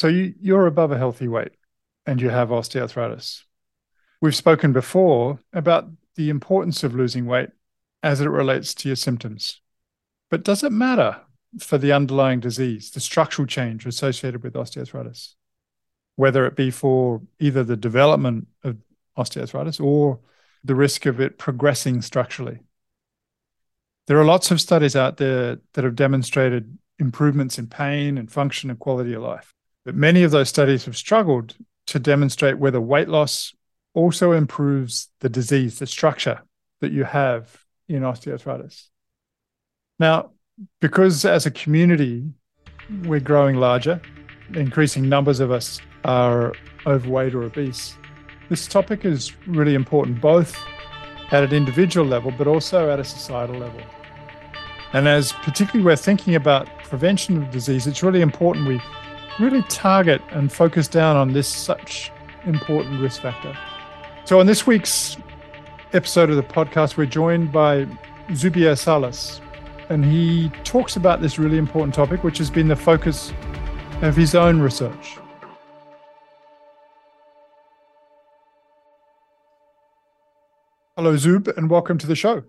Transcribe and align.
So 0.00 0.08
you, 0.08 0.32
you're 0.40 0.66
above 0.66 0.92
a 0.92 0.96
healthy 0.96 1.28
weight 1.28 1.52
and 2.06 2.22
you 2.22 2.30
have 2.30 2.48
osteoarthritis. 2.48 3.42
We've 4.22 4.34
spoken 4.34 4.72
before 4.72 5.40
about 5.52 5.90
the 6.16 6.30
importance 6.30 6.82
of 6.82 6.94
losing 6.94 7.26
weight 7.26 7.50
as 8.02 8.22
it 8.22 8.30
relates 8.30 8.72
to 8.76 8.88
your 8.88 8.96
symptoms. 8.96 9.60
But 10.30 10.42
does 10.42 10.64
it 10.64 10.72
matter 10.72 11.20
for 11.58 11.76
the 11.76 11.92
underlying 11.92 12.40
disease, 12.40 12.90
the 12.90 12.98
structural 12.98 13.44
change 13.44 13.84
associated 13.84 14.42
with 14.42 14.54
osteoarthritis? 14.54 15.34
Whether 16.16 16.46
it 16.46 16.56
be 16.56 16.70
for 16.70 17.20
either 17.38 17.62
the 17.62 17.76
development 17.76 18.46
of 18.64 18.78
osteoarthritis 19.18 19.84
or 19.84 20.18
the 20.64 20.74
risk 20.74 21.04
of 21.04 21.20
it 21.20 21.36
progressing 21.36 22.00
structurally. 22.00 22.60
There 24.06 24.18
are 24.18 24.24
lots 24.24 24.50
of 24.50 24.62
studies 24.62 24.96
out 24.96 25.18
there 25.18 25.58
that 25.74 25.84
have 25.84 25.94
demonstrated 25.94 26.78
improvements 26.98 27.58
in 27.58 27.66
pain 27.66 28.16
and 28.16 28.32
function 28.32 28.70
and 28.70 28.78
quality 28.78 29.12
of 29.12 29.20
life. 29.20 29.52
But 29.84 29.94
many 29.94 30.22
of 30.22 30.30
those 30.30 30.48
studies 30.48 30.84
have 30.84 30.96
struggled 30.96 31.56
to 31.86 31.98
demonstrate 31.98 32.58
whether 32.58 32.80
weight 32.80 33.08
loss 33.08 33.54
also 33.94 34.32
improves 34.32 35.08
the 35.20 35.28
disease, 35.28 35.78
the 35.78 35.86
structure 35.86 36.42
that 36.80 36.92
you 36.92 37.04
have 37.04 37.64
in 37.88 38.02
osteoarthritis. 38.02 38.88
Now, 39.98 40.30
because 40.80 41.24
as 41.24 41.46
a 41.46 41.50
community, 41.50 42.30
we're 43.04 43.20
growing 43.20 43.56
larger, 43.56 44.00
increasing 44.54 45.08
numbers 45.08 45.40
of 45.40 45.50
us 45.50 45.80
are 46.04 46.52
overweight 46.86 47.34
or 47.34 47.42
obese, 47.42 47.96
this 48.50 48.66
topic 48.66 49.04
is 49.04 49.36
really 49.46 49.74
important, 49.76 50.20
both 50.20 50.58
at 51.30 51.44
an 51.44 51.52
individual 51.52 52.04
level, 52.04 52.32
but 52.36 52.48
also 52.48 52.90
at 52.90 52.98
a 52.98 53.04
societal 53.04 53.56
level. 53.56 53.80
And 54.92 55.06
as 55.06 55.32
particularly 55.32 55.84
we're 55.84 55.94
thinking 55.94 56.34
about 56.34 56.68
prevention 56.82 57.40
of 57.40 57.50
disease, 57.52 57.86
it's 57.86 58.02
really 58.02 58.22
important 58.22 58.66
we 58.66 58.82
really 59.40 59.62
target 59.62 60.20
and 60.30 60.52
focus 60.52 60.86
down 60.86 61.16
on 61.16 61.32
this 61.32 61.48
such 61.48 62.12
important 62.44 63.00
risk 63.00 63.22
factor. 63.22 63.56
So, 64.24 64.38
on 64.38 64.46
this 64.46 64.66
week's 64.66 65.16
episode 65.92 66.30
of 66.30 66.36
the 66.36 66.42
podcast, 66.42 66.96
we're 66.96 67.06
joined 67.06 67.50
by 67.50 67.86
Zübeyir 68.28 68.78
Salis, 68.78 69.40
and 69.88 70.04
he 70.04 70.50
talks 70.62 70.96
about 70.96 71.22
this 71.22 71.38
really 71.38 71.56
important 71.56 71.94
topic, 71.94 72.22
which 72.22 72.38
has 72.38 72.50
been 72.50 72.68
the 72.68 72.76
focus 72.76 73.32
of 74.02 74.14
his 74.14 74.34
own 74.34 74.60
research. 74.60 75.16
Hello, 80.96 81.14
Zub, 81.14 81.56
and 81.56 81.70
welcome 81.70 81.96
to 81.96 82.06
the 82.06 82.14
show. 82.14 82.42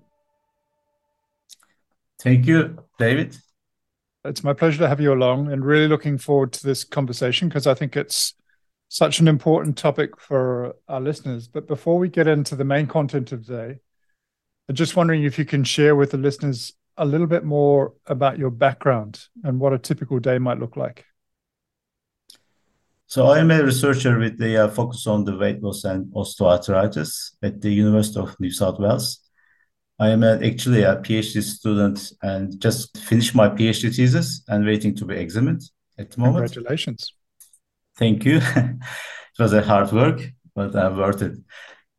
Thank 2.19 2.45
you, 2.45 2.77
David. 2.99 3.37
It's 4.23 4.43
my 4.43 4.53
pleasure 4.53 4.77
to 4.79 4.87
have 4.87 5.01
you 5.01 5.13
along 5.13 5.51
and 5.51 5.65
really 5.65 5.87
looking 5.87 6.17
forward 6.17 6.53
to 6.53 6.63
this 6.63 6.83
conversation 6.83 7.47
because 7.47 7.65
I 7.65 7.73
think 7.73 7.97
it's 7.97 8.35
such 8.87 9.19
an 9.19 9.27
important 9.27 9.77
topic 9.77 10.19
for 10.19 10.75
our 10.87 11.01
listeners. 11.01 11.47
But 11.47 11.67
before 11.67 11.97
we 11.97 12.09
get 12.09 12.27
into 12.27 12.55
the 12.55 12.63
main 12.63 12.85
content 12.85 13.31
of 13.31 13.45
today, 13.45 13.79
I'm 14.69 14.75
just 14.75 14.95
wondering 14.95 15.23
if 15.23 15.39
you 15.39 15.45
can 15.45 15.63
share 15.63 15.95
with 15.95 16.11
the 16.11 16.17
listeners 16.17 16.73
a 16.97 17.05
little 17.05 17.25
bit 17.25 17.43
more 17.43 17.93
about 18.05 18.37
your 18.37 18.51
background 18.51 19.27
and 19.43 19.59
what 19.59 19.73
a 19.73 19.79
typical 19.79 20.19
day 20.19 20.37
might 20.37 20.59
look 20.59 20.77
like. 20.77 21.05
So 23.07 23.27
I 23.27 23.39
am 23.39 23.49
a 23.49 23.63
researcher 23.63 24.19
with 24.19 24.37
the 24.37 24.65
uh, 24.65 24.67
focus 24.67 25.07
on 25.07 25.23
the 25.23 25.35
weight 25.35 25.63
loss 25.63 25.83
and 25.83 26.05
osteoarthritis 26.13 27.31
at 27.41 27.59
the 27.59 27.71
University 27.71 28.19
of 28.19 28.39
New 28.39 28.51
South 28.51 28.79
Wales. 28.79 29.20
I 30.01 30.09
am 30.09 30.23
actually 30.23 30.81
a 30.81 30.95
PhD 30.95 31.43
student 31.43 32.11
and 32.23 32.59
just 32.59 32.97
finished 32.97 33.35
my 33.35 33.49
PhD 33.49 33.95
thesis 33.95 34.41
and 34.47 34.65
waiting 34.65 34.95
to 34.95 35.05
be 35.05 35.15
examined 35.15 35.61
at 35.99 36.09
the 36.09 36.21
moment. 36.21 36.51
Congratulations. 36.51 37.13
Thank 37.97 38.25
you. 38.25 38.37
it 38.55 39.37
was 39.37 39.53
a 39.53 39.61
hard 39.61 39.91
work, 39.91 40.19
but 40.55 40.75
uh, 40.75 40.91
worth 40.97 41.21
it. 41.21 41.37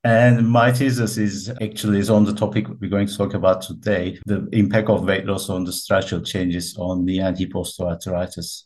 And 0.03 0.49
my 0.51 0.73
thesis 0.73 1.17
is 1.17 1.53
actually 1.63 2.01
is 2.01 2.11
on 2.11 2.25
the 2.25 2.35
topic 2.35 2.67
we're 2.81 2.91
going 2.91 3.07
to 3.07 3.17
talk 3.17 3.35
about 3.35 3.63
today, 3.63 4.19
the 4.27 4.49
impact 4.51 4.89
of 4.89 5.05
weight 5.05 5.25
loss 5.25 5.49
on 5.49 5.63
the 5.63 5.73
structural 5.73 6.23
changes 6.23 6.77
on 6.77 7.05
the 7.05 7.21
and 7.21 7.39
hip 7.39 7.53
osteoarthritis. 7.53 8.65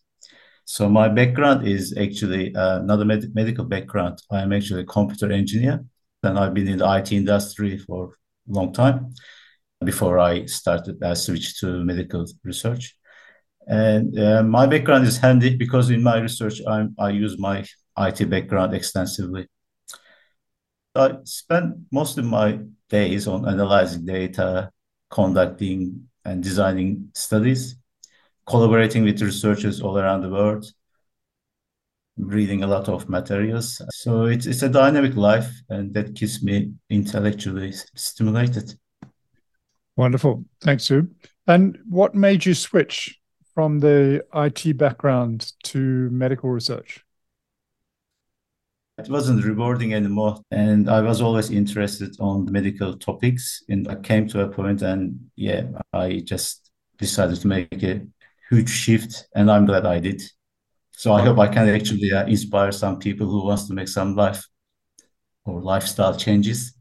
So 0.64 0.88
my 0.88 1.10
background 1.10 1.68
is 1.68 1.94
actually 1.98 2.54
uh, 2.56 2.78
not 2.78 3.02
a 3.02 3.04
med- 3.04 3.34
medical 3.34 3.66
background. 3.66 4.18
I 4.30 4.40
am 4.40 4.54
actually 4.54 4.80
a 4.80 4.86
computer 4.86 5.30
engineer. 5.30 5.84
And 6.22 6.38
I've 6.38 6.54
been 6.54 6.68
in 6.68 6.78
the 6.78 6.90
IT 6.96 7.12
industry 7.12 7.76
for 7.76 8.14
long 8.48 8.72
time 8.72 9.14
before 9.84 10.18
I 10.18 10.46
started, 10.46 11.02
I 11.02 11.14
switched 11.14 11.60
to 11.60 11.84
medical 11.84 12.24
research. 12.44 12.96
And 13.66 14.18
uh, 14.18 14.42
my 14.42 14.66
background 14.66 15.06
is 15.06 15.18
handy 15.18 15.56
because 15.56 15.90
in 15.90 16.02
my 16.02 16.18
research, 16.18 16.60
I'm, 16.66 16.94
I 16.98 17.10
use 17.10 17.38
my 17.38 17.64
IT 17.98 18.30
background 18.30 18.74
extensively. 18.74 19.48
I 20.94 21.16
spend 21.24 21.86
most 21.92 22.16
of 22.16 22.24
my 22.24 22.60
days 22.88 23.26
on 23.26 23.48
analyzing 23.48 24.06
data, 24.06 24.70
conducting 25.10 26.08
and 26.24 26.42
designing 26.42 27.10
studies, 27.14 27.76
collaborating 28.46 29.04
with 29.04 29.20
researchers 29.20 29.80
all 29.82 29.98
around 29.98 30.22
the 30.22 30.30
world, 30.30 30.64
reading 32.16 32.62
a 32.62 32.66
lot 32.66 32.88
of 32.88 33.08
materials. 33.08 33.80
So 33.90 34.24
it's, 34.24 34.46
it's 34.46 34.62
a 34.62 34.68
dynamic 34.68 35.16
life, 35.16 35.50
and 35.68 35.92
that 35.94 36.14
keeps 36.14 36.42
me 36.42 36.72
intellectually 36.90 37.72
stimulated. 37.94 38.74
Wonderful. 39.96 40.44
Thanks, 40.60 40.84
Sue. 40.84 41.08
And 41.46 41.78
what 41.88 42.14
made 42.14 42.44
you 42.44 42.54
switch 42.54 43.18
from 43.54 43.78
the 43.78 44.24
IT 44.34 44.76
background 44.76 45.52
to 45.64 46.10
medical 46.10 46.50
research? 46.50 47.06
it 48.98 49.08
wasn't 49.10 49.44
rewarding 49.44 49.92
anymore. 49.92 50.40
And 50.50 50.88
I 50.88 51.02
was 51.02 51.20
always 51.20 51.50
interested 51.50 52.16
on 52.18 52.50
medical 52.50 52.96
topics. 52.96 53.62
And 53.68 53.86
I 53.88 53.96
came 53.96 54.26
to 54.28 54.40
a 54.40 54.48
point 54.48 54.82
and 54.82 55.30
yeah, 55.36 55.64
I 55.92 56.22
just 56.24 56.70
decided 56.96 57.40
to 57.40 57.46
make 57.46 57.82
a 57.82 58.06
huge 58.48 58.70
shift 58.70 59.28
and 59.34 59.50
I'm 59.50 59.66
glad 59.66 59.84
I 59.84 60.00
did. 60.00 60.22
So 60.98 61.12
I 61.12 61.20
hope 61.20 61.38
I 61.38 61.46
can 61.48 61.68
actually 61.68 62.10
uh, 62.10 62.24
inspire 62.24 62.72
some 62.72 62.98
people 62.98 63.26
who 63.26 63.44
wants 63.44 63.68
to 63.68 63.74
make 63.74 63.86
some 63.86 64.16
life 64.16 64.42
or 65.44 65.60
lifestyle 65.60 66.16
changes 66.16 66.72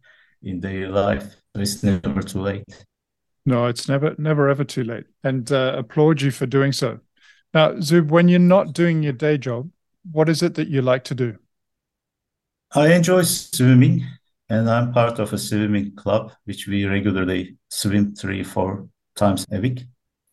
in 0.42 0.62
their 0.62 0.88
life. 0.88 1.36
It's 1.54 1.84
never 1.84 2.22
too 2.22 2.42
late. 2.42 2.64
No, 3.46 3.68
it's 3.68 3.90
never, 3.90 4.16
never, 4.18 4.48
ever 4.48 4.64
too 4.64 4.86
late. 4.86 5.04
And 5.26 5.52
uh, 5.52 5.76
applaud 5.78 6.22
you 6.22 6.32
for 6.32 6.46
doing 6.46 6.72
so. 6.72 7.00
Now, 7.54 7.74
Zub, 7.74 8.08
when 8.08 8.30
you're 8.30 8.40
not 8.40 8.72
doing 8.72 9.04
your 9.04 9.12
day 9.12 9.38
job, 9.38 9.70
what 10.10 10.30
is 10.30 10.42
it 10.42 10.56
that 10.56 10.70
you 10.70 10.82
like 10.82 11.04
to 11.06 11.16
do? 11.16 11.38
I 12.74 12.94
enjoy 12.94 13.24
swimming, 13.24 14.06
and 14.48 14.70
I'm 14.70 14.94
part 14.94 15.20
of 15.20 15.34
a 15.34 15.38
swimming 15.38 15.94
club, 15.94 16.32
which 16.46 16.68
we 16.68 16.86
regularly 16.86 17.58
swim 17.70 18.16
three, 18.16 18.44
four 18.44 18.88
times 19.18 19.46
a 19.52 19.60
week. 19.60 19.84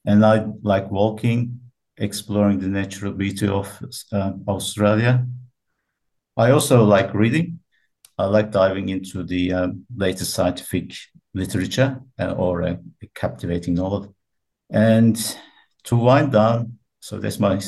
And 0.05 0.25
I 0.25 0.47
like 0.63 0.89
walking, 0.89 1.61
exploring 1.97 2.59
the 2.59 2.69
natural 2.69 3.13
beauty 3.13 3.47
of 3.47 3.69
uh, 4.13 4.33
Australia. 4.49 5.27
I 6.37 6.51
also 6.51 6.85
like 6.85 7.13
reading. 7.15 7.61
I 8.19 8.27
like 8.27 8.51
diving 8.51 8.89
into 8.89 9.23
the 9.23 9.53
um, 9.53 9.87
latest 9.95 10.33
scientific 10.35 10.93
literature 11.35 12.01
uh, 12.19 12.33
or 12.33 12.63
a 12.63 12.79
captivating 13.15 13.75
novel. 13.75 14.15
And 14.71 15.17
to 15.85 15.97
wind 15.97 16.33
down, 16.33 16.79
so 17.01 17.19
that's 17.19 17.39
my 17.39 17.61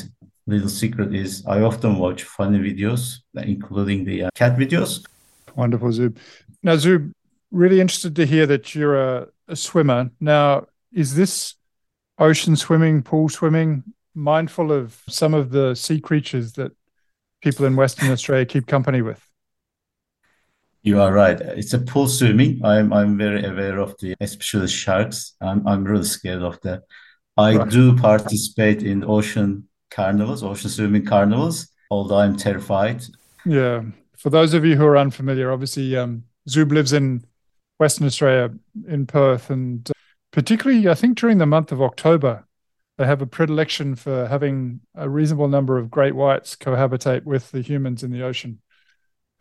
little 0.47 0.69
secret 0.69 1.13
is 1.13 1.45
I 1.45 1.61
often 1.61 1.97
watch 1.97 2.23
funny 2.23 2.59
videos, 2.59 3.17
including 3.35 4.05
the 4.05 4.25
uh, 4.25 4.29
cat 4.35 4.57
videos. 4.57 5.05
Wonderful, 5.55 5.89
Zub. 5.89 6.17
Now, 6.63 6.75
Zub, 6.75 7.11
really 7.51 7.81
interested 7.81 8.15
to 8.15 8.25
hear 8.25 8.45
that 8.45 8.75
you're 8.75 8.99
a, 8.99 9.27
a 9.47 9.55
swimmer. 9.55 10.11
Now, 10.19 10.67
is 10.91 11.15
this 11.15 11.55
ocean 12.17 12.55
swimming, 12.55 13.01
pool 13.03 13.29
swimming, 13.29 13.83
mindful 14.15 14.71
of 14.71 15.01
some 15.07 15.33
of 15.33 15.51
the 15.51 15.75
sea 15.75 15.99
creatures 15.99 16.53
that 16.53 16.71
people 17.41 17.65
in 17.65 17.75
Western 17.75 18.11
Australia 18.11 18.45
keep 18.45 18.65
company 18.65 19.01
with? 19.01 19.21
You 20.81 21.01
are 21.01 21.11
right. 21.11 21.39
It's 21.39 21.73
a 21.73 21.79
pool 21.79 22.07
swimming. 22.07 22.61
I'm 22.63 22.93
I'm 22.93 23.17
very 23.17 23.43
aware 23.43 23.79
of 23.79 23.95
the 23.99 24.15
especially 24.21 24.67
sharks. 24.67 25.33
I'm 25.41 25.67
I'm 25.67 25.83
really 25.83 26.05
scared 26.05 26.43
of 26.43 26.61
that. 26.61 26.83
I 27.37 27.57
right. 27.57 27.69
do 27.69 27.97
participate 27.97 28.83
in 28.83 29.03
ocean 29.03 29.67
carnivals, 29.91 30.43
ocean 30.43 30.69
swimming 30.69 31.05
carnivals, 31.05 31.67
although 31.89 32.19
I'm 32.19 32.37
terrified. 32.37 33.03
Yeah. 33.45 33.83
For 34.15 34.29
those 34.29 34.53
of 34.53 34.63
you 34.63 34.75
who 34.75 34.85
are 34.85 34.97
unfamiliar, 34.97 35.51
obviously, 35.51 35.95
um, 35.97 36.23
Zub 36.49 36.71
lives 36.71 36.93
in 36.93 37.25
Western 37.79 38.07
Australia, 38.07 38.53
in 38.87 39.05
Perth, 39.05 39.49
and 39.49 39.89
uh, 39.89 39.93
particularly, 40.31 40.87
I 40.87 40.93
think 40.93 41.17
during 41.17 41.37
the 41.37 41.45
month 41.45 41.71
of 41.71 41.81
October, 41.81 42.44
they 42.97 43.05
have 43.05 43.21
a 43.21 43.27
predilection 43.27 43.95
for 43.95 44.27
having 44.27 44.81
a 44.95 45.09
reasonable 45.09 45.47
number 45.47 45.77
of 45.77 45.91
great 45.91 46.15
whites 46.15 46.55
cohabitate 46.55 47.23
with 47.23 47.51
the 47.51 47.61
humans 47.61 48.03
in 48.03 48.11
the 48.11 48.23
ocean. 48.23 48.61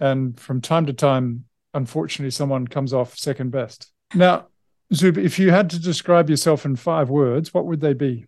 And 0.01 0.39
from 0.39 0.61
time 0.61 0.87
to 0.87 0.93
time, 0.93 1.45
unfortunately, 1.73 2.31
someone 2.31 2.67
comes 2.67 2.93
off 2.93 3.17
second 3.17 3.51
best. 3.51 3.93
Now, 4.15 4.49
Zub, 4.93 5.17
if 5.17 5.39
you 5.39 5.51
had 5.51 5.71
to 5.71 5.79
describe 5.79 6.29
yourself 6.29 6.65
in 6.65 6.77
five 6.77 7.11
words, 7.11 7.55
what 7.55 7.67
would 7.67 7.81
they 7.81 7.95
be? 7.95 8.27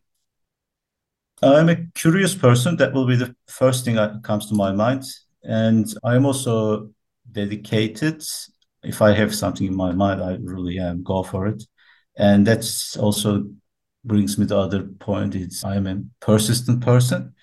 I'm 1.43 1.69
a 1.69 1.77
curious 1.95 2.35
person. 2.35 2.77
That 2.77 2.95
will 2.95 3.07
be 3.07 3.17
the 3.17 3.35
first 3.47 3.85
thing 3.85 3.97
that 3.97 4.23
comes 4.23 4.47
to 4.49 4.55
my 4.55 4.73
mind. 4.73 5.05
And 5.43 5.87
I'm 6.03 6.25
also 6.25 6.91
dedicated. 7.31 8.23
If 8.83 9.03
I 9.03 9.13
have 9.13 9.35
something 9.35 9.67
in 9.67 9.77
my 9.77 9.93
mind, 9.93 10.23
I 10.23 10.39
really 10.41 10.79
um, 10.79 11.03
go 11.03 11.23
for 11.23 11.47
it. 11.47 11.63
And 12.17 12.47
that's 12.47 12.97
also 12.97 13.45
brings 14.07 14.39
me 14.39 14.47
to 14.47 14.59
other 14.59 14.85
point. 14.85 15.35
It's 15.35 15.65
I'm 15.65 15.87
a 15.87 16.03
persistent 16.21 16.83
person. 16.83 17.35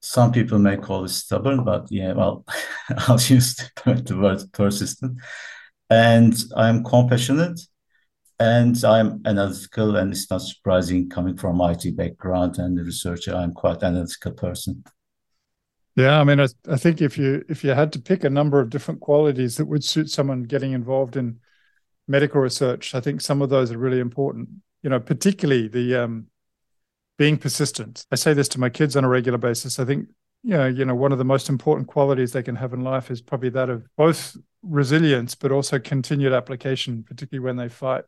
Some 0.00 0.32
people 0.32 0.58
may 0.58 0.76
call 0.76 1.04
it 1.04 1.10
stubborn, 1.10 1.64
but 1.64 1.86
yeah, 1.90 2.12
well, 2.12 2.44
I'll 3.08 3.20
use 3.20 3.56
the 3.84 4.18
word 4.20 4.42
persistent. 4.52 5.18
And 5.90 6.34
I'm 6.56 6.84
compassionate 6.84 7.60
and 8.40 8.82
I'm 8.84 9.20
analytical, 9.26 9.96
and 9.96 10.12
it's 10.12 10.30
not 10.30 10.40
surprising 10.40 11.10
coming 11.10 11.36
from 11.36 11.60
IT 11.60 11.94
background 11.94 12.58
and 12.58 12.76
the 12.76 12.82
researcher. 12.82 13.36
I'm 13.36 13.52
quite 13.52 13.82
analytical 13.82 14.32
person. 14.32 14.82
Yeah, 15.94 16.18
I 16.18 16.24
mean, 16.24 16.40
I, 16.40 16.46
I 16.66 16.76
think 16.76 17.02
if 17.02 17.18
you 17.18 17.44
if 17.50 17.62
you 17.62 17.70
had 17.70 17.92
to 17.92 18.00
pick 18.00 18.24
a 18.24 18.30
number 18.30 18.58
of 18.58 18.70
different 18.70 19.00
qualities 19.00 19.58
that 19.58 19.66
would 19.66 19.84
suit 19.84 20.08
someone 20.08 20.44
getting 20.44 20.72
involved 20.72 21.16
in 21.16 21.40
medical 22.08 22.40
research, 22.40 22.94
I 22.94 23.00
think 23.00 23.20
some 23.20 23.42
of 23.42 23.50
those 23.50 23.72
are 23.72 23.78
really 23.78 24.00
important. 24.00 24.48
You 24.82 24.90
know, 24.90 25.00
particularly 25.00 25.68
the 25.68 25.96
um, 25.96 26.26
being 27.18 27.36
persistent. 27.36 28.06
I 28.10 28.16
say 28.16 28.32
this 28.32 28.48
to 28.48 28.60
my 28.60 28.70
kids 28.70 28.96
on 28.96 29.04
a 29.04 29.08
regular 29.08 29.38
basis. 29.38 29.78
I 29.78 29.84
think 29.84 30.08
you 30.42 30.56
know, 30.56 30.66
you 30.66 30.84
know, 30.84 30.94
one 30.94 31.12
of 31.12 31.18
the 31.18 31.24
most 31.24 31.48
important 31.48 31.88
qualities 31.88 32.32
they 32.32 32.42
can 32.42 32.56
have 32.56 32.72
in 32.72 32.82
life 32.82 33.10
is 33.10 33.20
probably 33.20 33.50
that 33.50 33.68
of 33.68 33.86
both 33.96 34.36
resilience, 34.62 35.34
but 35.34 35.52
also 35.52 35.78
continued 35.78 36.32
application, 36.32 37.02
particularly 37.02 37.44
when 37.44 37.56
they 37.56 37.68
fight 37.68 38.04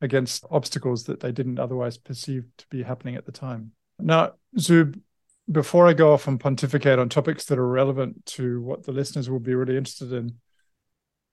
against 0.00 0.44
obstacles 0.50 1.04
that 1.04 1.20
they 1.20 1.32
didn't 1.32 1.58
otherwise 1.58 1.96
perceive 1.96 2.44
to 2.58 2.66
be 2.68 2.82
happening 2.82 3.14
at 3.14 3.24
the 3.24 3.32
time. 3.32 3.72
Now, 3.98 4.32
Zub, 4.58 5.00
before 5.50 5.86
I 5.86 5.92
go 5.92 6.12
off 6.12 6.26
and 6.26 6.40
pontificate 6.40 6.98
on 6.98 7.08
topics 7.08 7.44
that 7.46 7.58
are 7.58 7.66
relevant 7.66 8.26
to 8.26 8.60
what 8.62 8.84
the 8.84 8.92
listeners 8.92 9.30
will 9.30 9.38
be 9.38 9.54
really 9.54 9.76
interested 9.76 10.12
in, 10.12 10.38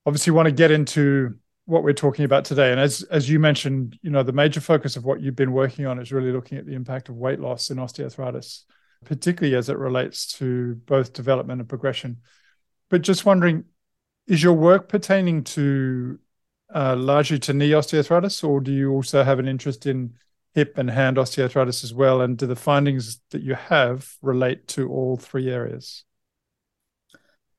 obviously 0.06 0.32
want 0.32 0.46
to 0.46 0.52
get 0.52 0.72
into 0.72 1.38
what 1.66 1.84
we're 1.84 1.94
talking 1.94 2.26
about 2.26 2.46
today. 2.46 2.72
And 2.72 2.80
as 2.80 3.04
as 3.04 3.30
you 3.30 3.40
mentioned, 3.40 3.98
you 4.02 4.10
know, 4.10 4.24
the 4.24 4.34
major 4.34 4.60
focus 4.60 4.96
of 4.96 5.06
what 5.06 5.22
you've 5.22 5.36
been 5.36 5.54
working 5.54 5.86
on 5.86 6.00
is 6.00 6.12
really 6.12 6.32
looking 6.32 6.58
at 6.58 6.66
the 6.66 6.74
impact 6.74 7.10
of 7.10 7.16
weight 7.16 7.40
loss 7.40 7.70
in 7.70 7.78
osteoarthritis, 7.78 8.64
particularly 9.06 9.56
as 9.56 9.70
it 9.70 9.78
relates 9.78 10.34
to 10.34 10.76
both 10.86 11.14
development 11.14 11.62
and 11.62 11.70
progression. 11.70 12.18
But 12.90 13.02
just 13.02 13.26
wondering, 13.26 13.66
is 14.28 14.44
your 14.44 14.54
work 14.54 14.90
pertaining 14.90 15.44
to 15.46 16.20
uh, 16.74 16.96
largely 16.96 17.40
to 17.40 17.54
knee 17.54 17.72
osteoarthritis, 17.72 18.44
or 18.44 18.60
do 18.60 18.72
you 18.72 18.92
also 18.92 19.24
have 19.24 19.40
an 19.40 19.48
interest 19.48 19.86
in 19.86 20.16
hip 20.54 20.78
and 20.78 20.90
hand 20.90 21.18
osteoarthritis 21.18 21.84
as 21.84 21.94
well? 21.94 22.22
And 22.22 22.38
do 22.38 22.46
the 22.46 22.56
findings 22.56 23.22
that 23.32 23.42
you 23.42 23.56
have 23.56 24.12
relate 24.22 24.68
to 24.70 24.90
all 24.90 25.18
three 25.18 25.50
areas? 25.50 26.04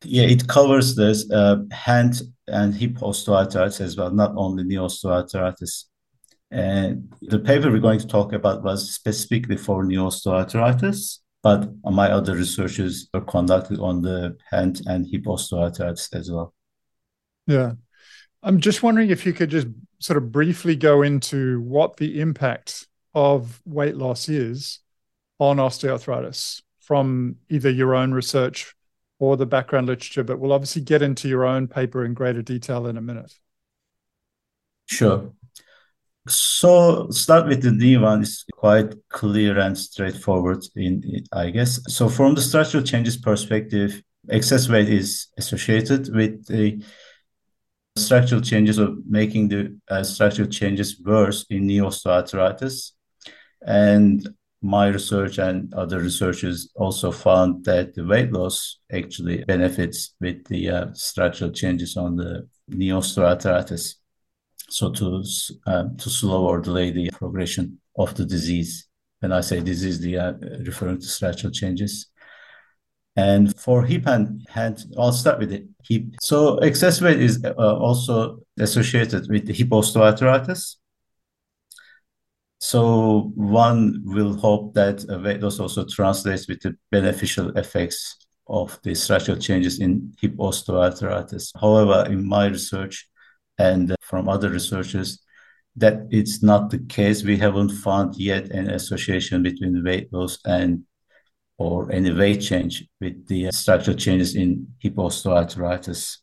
Yeah, 0.03 0.25
it 0.25 0.47
covers 0.47 0.95
this 0.95 1.31
uh, 1.31 1.63
hand 1.71 2.21
and 2.49 2.75
hip 2.75 2.95
osteoarthritis 2.95 3.81
as 3.81 3.97
well, 3.97 4.11
not 4.11 4.33
only 4.37 4.65
knee 4.65 4.77
osteoarthritis. 4.77 5.85
And 6.51 7.13
the 7.23 7.39
paper 7.39 7.71
we're 7.71 7.79
going 7.79 8.01
to 8.01 8.07
talk 8.07 8.33
about 8.33 8.63
was 8.63 8.93
specifically 8.93 9.57
for 9.57 9.85
knee 9.85 9.97
osteoarthritis, 9.97 11.19
but 11.43 11.69
my 11.85 12.11
other 12.11 12.35
researches 12.37 13.09
were 13.13 13.23
conducted 13.23 13.81
on 13.81 14.03
the 14.03 14.37
hand 14.51 14.83
and 14.87 15.07
hip 15.07 15.25
osteoarthritis 15.25 16.15
as 16.15 16.31
well. 16.31 16.55
Yeah. 17.47 17.73
I'm 18.43 18.61
just 18.61 18.83
wondering 18.83 19.11
if 19.11 19.25
you 19.25 19.33
could 19.33 19.51
just 19.51 19.69
sort 20.01 20.19
of 20.19 20.31
briefly 20.31 20.77
go 20.77 21.03
into 21.03 21.61
what 21.63 21.97
the 21.97 22.21
impact 22.21 22.87
of 23.15 23.63
weight 23.65 23.97
loss 23.97 24.29
is 24.29 24.81
on 25.39 25.57
osteoarthritis 25.57 26.61
from 26.81 27.37
either 27.49 27.71
your 27.71 27.95
own 27.95 28.13
research 28.13 28.75
or 29.19 29.37
the 29.37 29.47
background 29.47 29.87
literature, 29.87 30.25
but 30.25 30.39
we'll 30.39 30.53
obviously 30.53 30.83
get 30.83 31.03
into 31.03 31.29
your 31.29 31.45
own 31.45 31.69
paper 31.69 32.05
in 32.05 32.15
greater 32.15 32.43
detail 32.43 32.87
in 32.87 32.97
a 32.97 33.01
minute. 33.01 33.33
Sure. 34.87 35.33
So 36.27 37.11
start 37.11 37.47
with 37.47 37.63
the 37.63 37.71
D 37.71 37.99
one 37.99 38.23
is 38.23 38.45
quite 38.55 38.95
clear 39.11 39.59
and 39.59 39.77
straightforward 39.77 40.65
in 40.75 41.25
I 41.33 41.51
guess. 41.51 41.81
So 41.93 42.09
from 42.09 42.35
the 42.35 42.41
structural 42.41 42.83
changes 42.83 43.17
perspective, 43.17 44.03
excess 44.31 44.69
weight 44.69 44.89
is 44.89 45.29
associated 45.37 46.15
with 46.15 46.47
the 46.47 46.83
structural 47.97 48.41
changes 48.41 48.81
or 48.81 48.97
making 49.07 49.49
the 49.49 49.79
uh, 49.89 50.03
structural 50.03 50.49
changes 50.49 51.01
worse 51.01 51.45
in 51.51 51.67
osteoarthritis. 51.67 52.93
And 53.67 54.27
my 54.65 54.87
research 54.89 55.37
and 55.37 55.73
other 55.75 56.01
researchers 56.01 56.71
also 56.75 57.13
found 57.13 57.67
that 57.67 57.95
the 57.95 58.05
weight 58.05 58.33
loss 58.33 58.79
actually 58.91 59.45
benefits 59.45 60.15
with 60.23 60.43
the 60.47 60.71
uh, 60.71 60.87
structural 60.95 61.51
changes 61.51 61.99
on 61.99 62.17
the 62.17 62.49
knee 62.69 62.89
osteoarthritis. 62.89 63.97
So 64.71 64.91
to 64.93 65.23
uh, 65.67 65.85
to 65.99 66.11
slow 66.11 66.47
or 66.47 66.61
delay 66.61 66.91
the 66.91 67.11
progression 67.11 67.79
of 67.99 68.15
the 68.15 68.25
disease. 68.25 68.89
When 69.21 69.33
I 69.33 69.43
say 69.43 69.61
disease, 69.61 70.01
the 70.01 70.17
uh, 70.17 70.33
referring 70.67 71.01
to 71.01 71.07
structural 71.07 71.53
changes. 71.53 72.07
And 73.17 73.55
for 73.61 73.85
hip 73.85 74.07
and 74.07 74.45
hand, 74.49 74.87
I'll 74.99 75.13
start 75.13 75.41
with 75.41 75.51
the 75.51 75.69
hip. 75.87 76.05
So 76.23 76.57
excess 76.59 77.03
weight 77.03 77.21
is 77.21 77.45
uh, 77.45 77.53
also 77.77 78.41
associated 78.59 79.29
with 79.29 79.47
the 79.47 79.53
hip 79.53 79.69
osteoarthritis. 79.69 80.77
So 82.65 83.31
one 83.35 84.01
will 84.07 84.35
hope 84.35 84.73
that 84.73 85.05
weight 85.23 85.43
loss 85.43 85.61
also 85.61 85.85
translates 85.85 86.49
with 86.49 86.63
the 86.63 86.75
beneficial 86.91 87.51
effects 87.59 88.17
of 88.47 88.81
the 88.83 88.95
structural 88.95 89.37
changes 89.37 89.81
in 89.81 90.15
hip 90.19 90.35
osteoarthritis. 90.39 91.53
However, 91.61 92.11
in 92.11 92.27
my 92.27 92.47
research 92.47 93.07
and 93.59 93.95
from 94.01 94.31
other 94.31 94.49
researchers, 94.49 95.23
that 95.77 96.07
it's 96.11 96.43
not 96.43 96.71
the 96.71 96.79
case. 96.79 97.23
We 97.23 97.37
haven't 97.37 97.69
found 97.69 98.17
yet 98.17 98.51
an 98.51 98.71
association 98.71 99.43
between 99.43 99.85
weight 99.85 100.11
loss 100.11 100.39
and 100.47 100.85
or 101.59 101.93
any 101.93 102.13
weight 102.15 102.41
change 102.41 102.83
with 102.99 103.27
the 103.29 103.53
structural 103.53 103.99
changes 103.99 104.37
in 104.37 104.69
hip 104.79 104.95
osteoarthritis. 104.95 106.17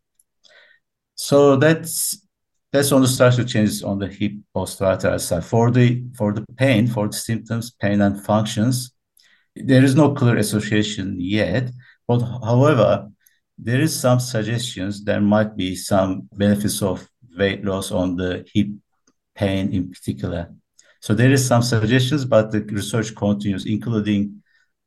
So 1.14 1.56
that's 1.56 2.26
that's 2.72 2.92
on 2.92 3.02
the 3.02 3.08
structural 3.08 3.48
changes 3.48 3.84
on 3.84 4.00
the 4.00 4.08
hip 4.08 4.34
osteoarthritis 4.56 5.22
side. 5.22 5.46
For 5.46 5.72
the 5.72 6.04
for 6.16 6.34
the 6.34 6.46
pain, 6.58 6.88
for 6.88 7.08
the 7.08 7.14
symptoms, 7.14 7.72
pain 7.72 8.02
and 8.02 8.24
functions, 8.24 8.94
there 9.56 9.84
is 9.84 9.96
no 9.96 10.14
clear 10.14 10.38
association 10.38 11.18
yet. 11.20 11.72
But 12.08 12.20
however, 12.20 13.10
there 13.58 13.82
is 13.82 13.98
some 13.98 14.20
suggestions 14.20 15.04
there 15.04 15.22
might 15.22 15.56
be 15.56 15.76
some 15.76 16.30
benefits 16.34 16.82
of 16.82 17.08
weight 17.38 17.64
loss 17.64 17.92
on 17.92 18.16
the 18.16 18.46
hip 18.54 18.68
pain 19.36 19.74
in 19.74 19.92
particular. 19.92 20.54
So 21.02 21.14
there 21.14 21.32
is 21.32 21.46
some 21.46 21.64
suggestions, 21.64 22.26
but 22.26 22.52
the 22.52 22.62
research 22.62 23.16
continues, 23.16 23.66
including 23.66 24.42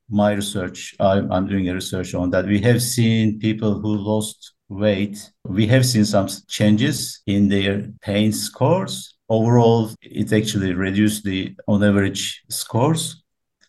my 0.09 0.33
research. 0.33 0.95
I'm, 1.01 1.31
I'm 1.33 1.47
doing 1.47 1.69
a 1.69 1.75
research 1.75 2.15
on 2.15 2.31
that. 2.31 2.47
We 2.47 2.61
have 2.61 2.83
seen 2.83 3.39
people 3.39 3.81
who 3.81 3.97
lost 3.97 4.54
weight. 4.69 5.31
We 5.45 5.67
have 5.69 5.87
seen 5.87 6.05
some 6.05 6.29
changes 6.49 7.23
in 7.27 7.49
their 7.49 7.89
pain 8.03 8.33
scores. 8.33 9.15
Overall, 9.29 9.91
it 10.03 10.33
actually 10.33 10.75
reduced 10.75 11.25
the 11.25 11.57
on 11.67 11.83
average 11.83 12.43
scores 12.49 13.23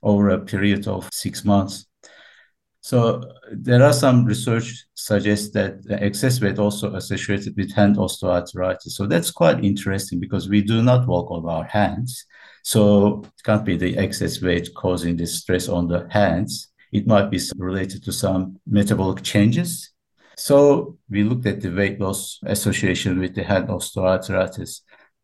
over 0.04 0.30
a 0.30 0.40
period 0.40 0.88
of 0.88 1.10
six 1.12 1.44
months. 1.46 1.86
So 2.82 3.24
there 3.52 3.82
are 3.82 3.94
some 3.94 4.26
research 4.26 4.86
suggests 4.94 5.50
that 5.54 5.80
excess 5.90 6.40
weight 6.40 6.60
also 6.60 6.94
associated 6.94 7.58
with 7.58 7.74
hand 7.74 7.98
osteoarthritis. 7.98 8.92
So 8.92 9.08
that's 9.08 9.32
quite 9.32 9.64
interesting 9.64 10.20
because 10.20 10.48
we 10.48 10.62
do 10.62 10.84
not 10.84 11.08
walk 11.08 11.32
on 11.32 11.50
our 11.50 11.64
hands. 11.64 12.26
So 12.64 13.24
it 13.26 13.44
can't 13.44 13.66
be 13.66 13.76
the 13.76 13.98
excess 13.98 14.40
weight 14.40 14.70
causing 14.76 15.18
the 15.18 15.26
stress 15.26 15.68
on 15.68 15.88
the 15.88 16.08
hands. 16.12 16.68
It 16.92 17.08
might 17.08 17.32
be 17.32 17.40
related 17.58 18.04
to 18.04 18.12
some 18.12 18.60
metabolic 18.68 19.24
changes. 19.24 19.92
So 20.38 20.98
we 21.10 21.24
looked 21.24 21.46
at 21.46 21.62
the 21.62 21.70
weight 21.70 22.00
loss 22.00 22.40
association 22.46 23.20
with 23.20 23.36
the 23.36 23.44
hand 23.44 23.70
osteoarthritis. 23.70 24.82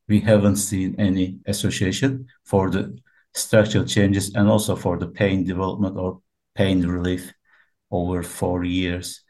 We 0.08 0.20
haven't 0.22 0.58
seen 0.58 0.96
any 0.98 1.40
association 1.46 2.28
for 2.46 2.70
the 2.70 2.98
structural 3.34 3.86
changes 3.86 4.34
and 4.34 4.50
also 4.50 4.76
for 4.76 4.98
the 4.98 5.08
pain 5.08 5.44
development 5.46 5.98
or 5.98 6.22
pain 6.56 6.86
relief 6.86 7.34
over 7.92 8.24
four 8.24 8.64
years. 8.64 9.22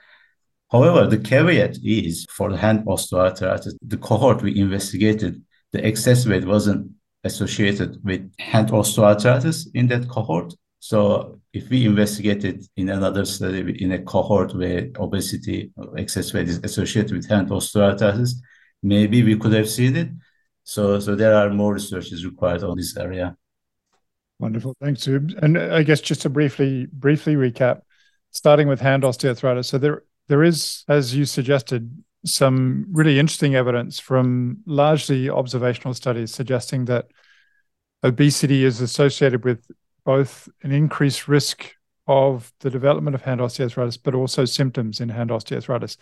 However, 0.72 1.08
the 1.08 1.18
caveat 1.18 1.78
is 1.84 2.26
for 2.30 2.50
the 2.50 2.58
hand 2.58 2.86
osteoarthritis, 2.86 3.74
the 3.86 3.98
cohort 3.98 4.42
we 4.42 4.58
investigated, 4.58 5.42
the 5.72 5.86
excess 5.86 6.26
weight 6.26 6.46
wasn't 6.46 6.92
associated 7.24 8.04
with 8.04 8.32
hand 8.40 8.70
osteoarthritis 8.70 9.68
in 9.74 9.88
that 9.88 10.08
cohort. 10.08 10.54
So 10.80 11.41
if 11.54 11.70
we 11.70 11.86
investigated 11.86 12.66
in 12.78 12.90
another 12.90 13.26
study 13.26 13.84
in 13.84 13.92
a 13.92 14.02
cohort 14.02 14.56
where 14.56 14.90
obesity 14.98 15.72
or 15.76 15.98
excess 15.98 16.34
weight 16.34 16.48
is 16.48 16.60
associated 16.64 17.12
with 17.12 17.28
hand 17.28 17.50
osteoarthritis, 17.50 18.36
maybe 18.82 19.24
we 19.24 19.38
could 19.38 19.54
have 19.54 19.70
seen 19.70 19.96
it. 19.96 20.10
So, 20.64 21.00
so 21.00 21.16
there 21.16 21.36
are 21.36 21.50
more 21.50 21.74
researches 21.74 22.26
required 22.26 22.64
on 22.64 22.78
this 22.78 22.96
area. 22.96 23.36
Wonderful, 24.40 24.76
thanks, 24.82 25.02
Zub. 25.02 25.38
And 25.44 25.58
uh, 25.58 25.76
I 25.76 25.84
guess 25.84 26.02
just 26.02 26.22
to 26.22 26.30
briefly 26.30 26.88
briefly 26.92 27.36
recap, 27.36 27.82
starting 28.32 28.68
with 28.68 28.80
hand 28.80 29.04
osteoarthritis. 29.04 29.66
So 29.66 29.78
there 29.78 30.04
there 30.30 30.44
is, 30.44 30.84
as 30.88 31.14
you 31.16 31.26
suggested, 31.26 32.04
some 32.26 32.86
really 32.92 33.20
interesting 33.20 33.56
evidence 33.56 34.00
from 34.00 34.60
largely 34.66 35.30
observational 35.30 35.94
studies 35.94 36.34
suggesting 36.34 36.86
that 36.86 37.08
obesity 38.04 38.64
is 38.64 38.82
associated 38.82 39.44
with 39.44 39.66
both 40.06 40.50
an 40.64 40.72
increased 40.72 41.28
risk 41.28 41.74
of 42.08 42.52
the 42.60 42.70
development 42.70 43.16
of 43.16 43.22
hand 43.22 43.40
osteoarthritis, 43.40 44.00
but 44.04 44.16
also 44.16 44.46
symptoms 44.46 45.00
in 45.00 45.10
hand 45.10 45.30
osteoarthritis. 45.30 45.98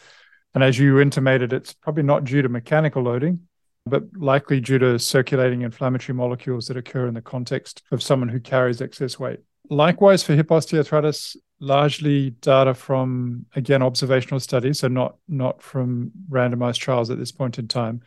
And 0.54 0.64
as 0.64 0.80
you 0.80 1.00
intimated, 1.00 1.54
it's 1.54 1.74
probably 1.74 2.04
not 2.04 2.24
due 2.24 2.42
to 2.42 2.50
mechanical 2.50 3.04
loading, 3.04 3.42
but 3.86 4.04
likely 4.16 4.60
due 4.60 4.80
to 4.80 4.98
circulating 4.98 5.62
inflammatory 5.62 6.16
molecules 6.16 6.68
that 6.68 6.78
occur 6.78 7.08
in 7.08 7.14
the 7.14 7.22
context 7.22 7.84
of 7.92 8.02
someone 8.02 8.30
who 8.30 8.40
carries 8.40 8.82
excess 8.82 9.20
weight. 9.20 9.40
Likewise, 9.70 10.24
for 10.24 10.34
hip 10.36 10.48
osteoarthritis, 10.48 11.36
largely 11.60 12.32
data 12.32 12.74
from, 12.74 13.46
again, 13.56 13.84
observational 13.84 14.40
studies, 14.40 14.80
so 14.80 14.88
not, 14.88 15.18
not 15.28 15.62
from 15.62 16.12
randomized 16.30 16.80
trials 16.80 17.12
at 17.12 17.20
this 17.20 17.32
point 17.32 17.60
in 17.60 17.68
time, 17.68 18.02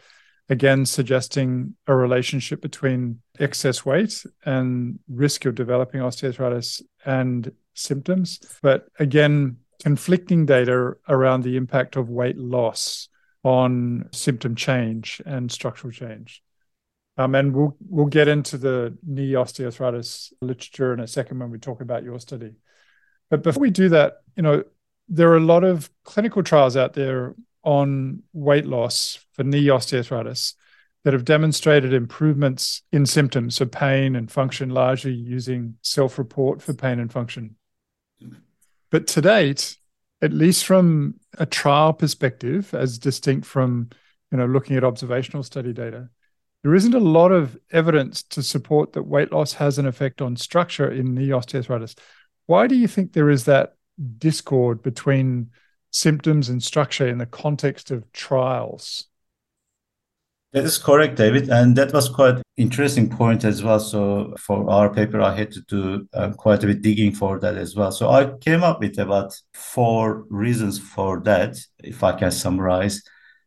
again, 0.48 0.84
suggesting 0.86 1.74
a 1.86 1.94
relationship 1.94 2.60
between 2.60 3.20
excess 3.38 3.84
weight 3.84 4.24
and 4.44 4.98
risk 5.08 5.44
of 5.44 5.54
developing 5.54 6.00
osteoarthritis 6.00 6.82
and 7.04 7.52
symptoms. 7.74 8.40
But 8.62 8.88
again, 8.98 9.58
conflicting 9.82 10.46
data 10.46 10.94
around 11.08 11.42
the 11.42 11.56
impact 11.56 11.96
of 11.96 12.08
weight 12.08 12.38
loss 12.38 13.08
on 13.42 14.08
symptom 14.12 14.54
change 14.54 15.20
and 15.26 15.50
structural 15.50 15.92
change. 15.92 16.42
Um, 17.18 17.34
and 17.34 17.54
we'll 17.54 17.76
we'll 17.88 18.06
get 18.06 18.28
into 18.28 18.56
the 18.56 18.96
knee 19.06 19.32
osteoarthritis 19.32 20.32
literature 20.40 20.94
in 20.94 21.00
a 21.00 21.06
second 21.06 21.38
when 21.38 21.50
we 21.50 21.58
talk 21.58 21.80
about 21.80 22.04
your 22.04 22.18
study. 22.18 22.54
But 23.28 23.42
before 23.42 23.60
we 23.60 23.70
do 23.70 23.90
that, 23.90 24.18
you 24.36 24.42
know, 24.42 24.64
there 25.08 25.30
are 25.30 25.36
a 25.36 25.40
lot 25.40 25.64
of 25.64 25.90
clinical 26.04 26.42
trials 26.42 26.76
out 26.76 26.94
there 26.94 27.34
on 27.62 28.22
weight 28.32 28.66
loss 28.66 29.18
for 29.32 29.44
knee 29.44 29.66
osteoarthritis 29.66 30.54
that 31.04 31.12
have 31.12 31.24
demonstrated 31.24 31.92
improvements 31.92 32.82
in 32.92 33.06
symptoms, 33.06 33.56
so 33.56 33.66
pain 33.66 34.14
and 34.14 34.30
function, 34.30 34.70
largely 34.70 35.12
using 35.12 35.76
self-report 35.82 36.62
for 36.62 36.74
pain 36.74 37.00
and 37.00 37.12
function. 37.12 37.56
But 38.90 39.06
to 39.08 39.20
date, 39.20 39.76
at 40.20 40.32
least 40.32 40.64
from 40.64 41.16
a 41.38 41.46
trial 41.46 41.92
perspective, 41.92 42.72
as 42.74 42.98
distinct 42.98 43.46
from 43.46 43.90
you 44.30 44.38
know 44.38 44.46
looking 44.46 44.76
at 44.76 44.84
observational 44.84 45.42
study 45.42 45.72
data, 45.72 46.08
there 46.62 46.74
isn't 46.74 46.94
a 46.94 47.00
lot 47.00 47.32
of 47.32 47.58
evidence 47.72 48.22
to 48.22 48.42
support 48.42 48.92
that 48.92 49.02
weight 49.02 49.32
loss 49.32 49.54
has 49.54 49.78
an 49.78 49.86
effect 49.86 50.22
on 50.22 50.36
structure 50.36 50.90
in 50.90 51.14
knee 51.14 51.28
osteoarthritis. 51.28 51.98
Why 52.46 52.66
do 52.66 52.76
you 52.76 52.86
think 52.86 53.12
there 53.12 53.30
is 53.30 53.46
that 53.46 53.74
discord 54.18 54.82
between 54.82 55.50
symptoms 55.92 56.48
and 56.48 56.62
structure 56.62 57.06
in 57.06 57.18
the 57.18 57.26
context 57.26 57.92
of 57.92 58.10
trials? 58.12 59.06
That 60.52 60.64
is 60.64 60.76
correct, 60.76 61.16
David, 61.16 61.48
and 61.48 61.74
that 61.76 61.94
was 61.94 62.10
quite 62.10 62.42
interesting 62.58 63.08
point 63.08 63.44
as 63.44 63.62
well. 63.62 63.80
So 63.80 64.34
for 64.38 64.68
our 64.68 64.92
paper, 64.92 65.22
I 65.22 65.34
had 65.34 65.50
to 65.52 65.62
do 65.62 66.06
uh, 66.12 66.32
quite 66.32 66.62
a 66.62 66.66
bit 66.66 66.82
digging 66.82 67.12
for 67.12 67.38
that 67.40 67.56
as 67.56 67.74
well. 67.74 67.90
So 67.90 68.10
I 68.10 68.32
came 68.38 68.62
up 68.62 68.80
with 68.80 68.98
about 68.98 69.32
four 69.54 70.26
reasons 70.28 70.78
for 70.78 71.20
that, 71.20 71.56
if 71.82 72.02
I 72.02 72.12
can 72.12 72.30
summarize. 72.30 73.02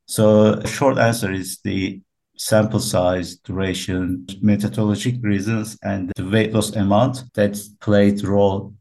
So 0.08 0.60
short 0.64 0.98
answer 0.98 1.32
is 1.32 1.60
the 1.64 2.02
sample 2.38 2.80
size, 2.80 3.36
duration, 3.38 4.26
methodologic 4.44 5.24
reasons, 5.24 5.78
and 5.84 6.12
the 6.16 6.28
weight 6.28 6.54
loss 6.54 6.76
amount 6.76 7.24
that 7.36 7.56
played 7.82 8.24
role. 8.24 8.74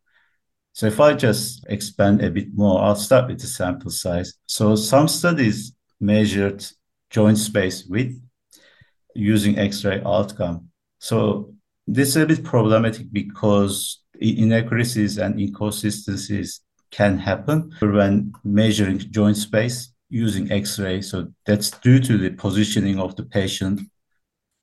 So 0.74 0.86
if 0.86 0.98
I 0.98 1.14
just 1.14 1.64
expand 1.68 2.20
a 2.20 2.30
bit 2.30 2.48
more, 2.52 2.82
I'll 2.82 2.96
start 2.96 3.28
with 3.28 3.40
the 3.40 3.46
sample 3.46 3.92
size. 3.92 4.34
So 4.46 4.74
some 4.74 5.06
studies 5.06 5.72
measured 6.00 6.66
joint 7.10 7.38
space 7.38 7.86
width 7.86 8.20
using 9.14 9.56
X-ray 9.56 10.02
outcome. 10.04 10.68
So 10.98 11.54
this 11.86 12.08
is 12.08 12.16
a 12.16 12.26
bit 12.26 12.42
problematic 12.42 13.06
because 13.12 14.02
inaccuracies 14.20 15.18
and 15.18 15.40
inconsistencies 15.40 16.60
can 16.90 17.18
happen 17.18 17.70
when 17.80 18.32
measuring 18.42 18.98
joint 18.98 19.36
space 19.36 19.92
using 20.10 20.50
X-ray. 20.50 21.02
So 21.02 21.28
that's 21.46 21.70
due 21.70 22.00
to 22.00 22.18
the 22.18 22.30
positioning 22.30 22.98
of 22.98 23.14
the 23.14 23.22
patient 23.22 23.80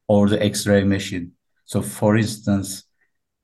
or 0.10 0.28
the 0.28 0.44
X-ray 0.44 0.84
machine. 0.84 1.32
So 1.64 1.82
for 1.82 2.18
instance, 2.18 2.84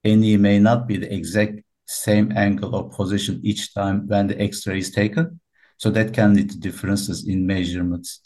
any 0.04 0.36
may 0.36 0.60
not 0.60 0.86
be 0.86 0.98
the 0.98 1.14
exact 1.14 1.62
same 1.88 2.32
angle 2.36 2.76
or 2.76 2.90
position 2.90 3.40
each 3.44 3.74
time 3.74 4.08
when 4.08 4.28
the 4.28 4.40
X-ray 4.40 4.80
is 4.80 4.92
taken. 4.92 5.40
So 5.78 5.90
that 5.92 6.14
can 6.14 6.34
lead 6.34 6.50
to 6.52 6.60
differences 6.60 7.28
in 7.28 7.48
measurements. 7.48 8.22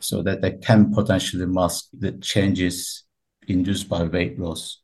So 0.00 0.22
that 0.22 0.42
they 0.42 0.52
can 0.52 0.92
potentially 0.92 1.46
mask 1.46 1.86
the 1.98 2.12
changes 2.12 3.04
induced 3.48 3.88
by 3.88 4.02
weight 4.02 4.38
loss. 4.38 4.82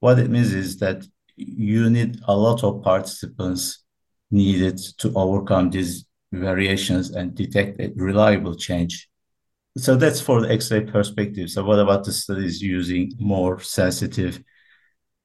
What 0.00 0.18
it 0.18 0.30
means 0.30 0.52
is 0.52 0.78
that 0.78 1.06
you 1.36 1.88
need 1.88 2.18
a 2.26 2.36
lot 2.36 2.64
of 2.64 2.82
participants 2.82 3.84
needed 4.30 4.78
to 4.98 5.12
overcome 5.14 5.70
these 5.70 6.04
variations 6.32 7.12
and 7.12 7.34
detect 7.34 7.80
a 7.80 7.92
reliable 7.94 8.56
change. 8.56 9.08
So 9.76 9.96
that's 9.96 10.20
for 10.20 10.40
the 10.40 10.50
X-ray 10.50 10.82
perspective. 10.82 11.50
So 11.50 11.64
what 11.64 11.78
about 11.78 12.04
the 12.04 12.12
studies 12.12 12.60
using 12.60 13.12
more 13.18 13.60
sensitive 13.60 14.42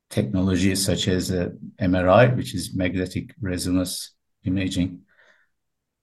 technologies 0.09 0.83
such 0.83 1.07
as 1.07 1.31
uh, 1.31 1.49
MRI, 1.79 2.35
which 2.35 2.53
is 2.53 2.75
magnetic 2.75 3.33
resonance 3.41 4.11
imaging. 4.43 5.01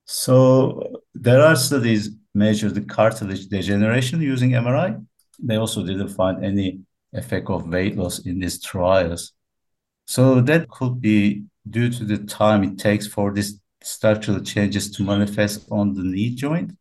So 0.05 1.01
there 1.15 1.43
are 1.43 1.57
studies 1.57 2.11
measure 2.35 2.71
the 2.71 2.83
cartilage 2.83 3.49
degeneration 3.49 4.21
using 4.21 4.51
MRI. 4.51 5.05
They 5.43 5.57
also 5.57 5.85
didn't 5.85 6.09
find 6.09 6.45
any 6.45 6.81
effect 7.13 7.51
of 7.51 7.69
weight 7.69 7.97
loss 7.97 8.21
in 8.21 8.39
these 8.39 8.63
trials. 8.63 9.33
So 10.07 10.41
that 10.43 10.69
could 10.69 11.01
be 11.01 11.45
due 11.69 11.91
to 11.91 12.05
the 12.05 12.19
time 12.19 12.63
it 12.63 12.79
takes 12.79 13.07
for 13.07 13.33
these 13.33 13.61
structural 13.83 14.41
changes 14.41 14.91
to 14.93 15.03
manifest 15.03 15.67
on 15.71 15.95
the 15.95 16.03
knee 16.03 16.35
joint. 16.35 16.73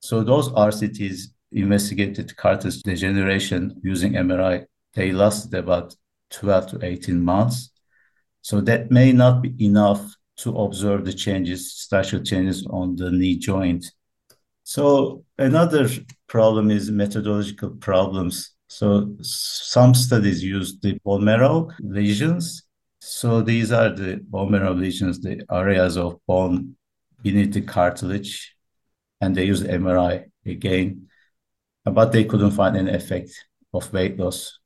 So 0.00 0.22
those 0.22 0.48
RCTs 0.50 1.28
investigated 1.52 2.36
cartilage 2.36 2.82
degeneration 2.82 3.80
using 3.82 4.12
MRI. 4.12 4.66
They 4.94 5.12
lasted 5.12 5.54
about 5.54 5.94
12 6.30 6.66
to 6.68 6.84
18 6.84 7.22
months. 7.22 7.70
So 8.42 8.60
that 8.62 8.90
may 8.90 9.12
not 9.12 9.42
be 9.42 9.54
enough 9.64 10.14
to 10.38 10.56
observe 10.56 11.04
the 11.04 11.12
changes, 11.12 11.72
structural 11.72 12.22
changes 12.22 12.66
on 12.68 12.96
the 12.96 13.10
knee 13.10 13.38
joint. 13.38 13.86
So 14.64 15.24
another 15.38 15.88
problem 16.26 16.70
is 16.70 16.90
methodological 16.90 17.70
problems. 17.70 18.54
So 18.68 19.16
some 19.20 19.94
studies 19.94 20.42
use 20.42 20.78
the 20.80 20.98
bone 21.04 21.24
marrow 21.24 21.70
lesions. 21.80 22.64
So 23.00 23.40
these 23.40 23.72
are 23.72 23.90
the 23.90 24.20
bone 24.22 24.50
marrow 24.50 24.74
lesions, 24.74 25.20
the 25.20 25.44
areas 25.50 25.96
of 25.96 26.18
bone 26.26 26.76
beneath 27.22 27.52
the 27.52 27.62
cartilage, 27.62 28.54
and 29.20 29.34
they 29.34 29.44
use 29.44 29.62
MRI 29.62 30.24
again, 30.44 31.08
but 31.84 32.12
they 32.12 32.24
couldn't 32.24 32.50
find 32.50 32.76
any 32.76 32.92
effect 32.92 33.30
of 33.72 33.92
weight 33.92 34.18
loss. 34.18 34.58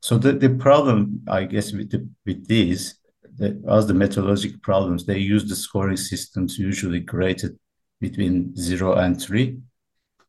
So 0.00 0.18
the, 0.18 0.32
the 0.32 0.50
problem, 0.50 1.22
I 1.28 1.44
guess, 1.44 1.72
with 1.72 1.90
the, 1.90 2.08
with 2.24 2.46
these 2.46 2.98
the, 3.38 3.62
as 3.68 3.86
the 3.86 3.94
methodological 3.94 4.58
problems, 4.62 5.06
they 5.06 5.18
use 5.18 5.48
the 5.48 5.56
scoring 5.56 5.96
systems 5.96 6.58
usually 6.58 7.00
graded 7.00 7.56
between 8.00 8.54
zero 8.56 8.94
and 8.94 9.20
three 9.20 9.58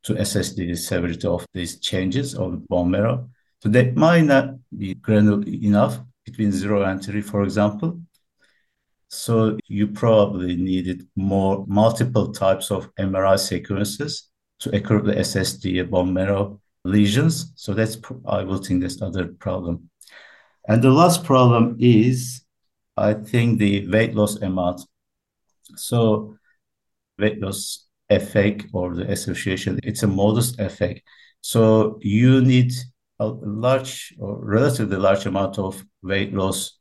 to 0.04 0.16
assess 0.16 0.54
the 0.54 0.76
severity 0.76 1.28
of 1.28 1.46
these 1.54 1.80
changes 1.80 2.36
of 2.36 2.52
the 2.52 2.58
bone 2.58 2.92
marrow. 2.92 3.30
So 3.62 3.70
that 3.70 3.96
might 3.96 4.22
not 4.22 4.56
be 4.76 4.94
granular 4.94 5.44
enough 5.46 6.00
between 6.26 6.52
zero 6.52 6.84
and 6.84 7.04
three, 7.04 7.22
for 7.22 7.44
example. 7.44 8.00
So 9.10 9.58
you 9.68 9.88
probably 9.88 10.56
needed 10.56 11.08
more 11.16 11.66
multiple 11.68 12.32
types 12.32 12.70
of 12.70 12.94
MRI 12.96 13.40
sequences 13.40 14.30
to 14.60 14.74
accurately 14.76 15.18
assess 15.18 15.58
the 15.58 15.82
bone 15.82 16.14
marrow 16.14 16.62
lesions. 16.84 17.54
So 17.56 17.74
that's 17.74 17.98
I 18.28 18.44
will 18.44 18.58
think 18.58 18.82
that's 18.82 19.02
other 19.02 19.28
problem. 19.28 19.90
And 20.68 20.82
the 20.82 20.92
last 20.92 21.24
problem 21.24 21.78
is 21.80 22.44
I 22.98 23.14
think 23.14 23.60
the 23.60 23.88
weight 23.90 24.16
loss 24.16 24.38
amount. 24.42 24.82
So 25.76 26.36
weight 27.18 27.40
loss 27.42 27.88
effect 28.10 28.66
or 28.74 28.96
the 28.96 29.10
association, 29.12 29.80
it's 29.84 30.04
a 30.04 30.08
modest 30.08 30.60
effect. 30.60 31.02
So 31.42 32.00
you 32.02 32.42
need 32.42 32.74
a 33.20 33.28
large 33.28 34.14
or 34.20 34.38
relatively 34.44 34.98
large 34.98 35.26
amount 35.26 35.60
of 35.60 35.84
weight 36.02 36.34
loss 36.34 36.80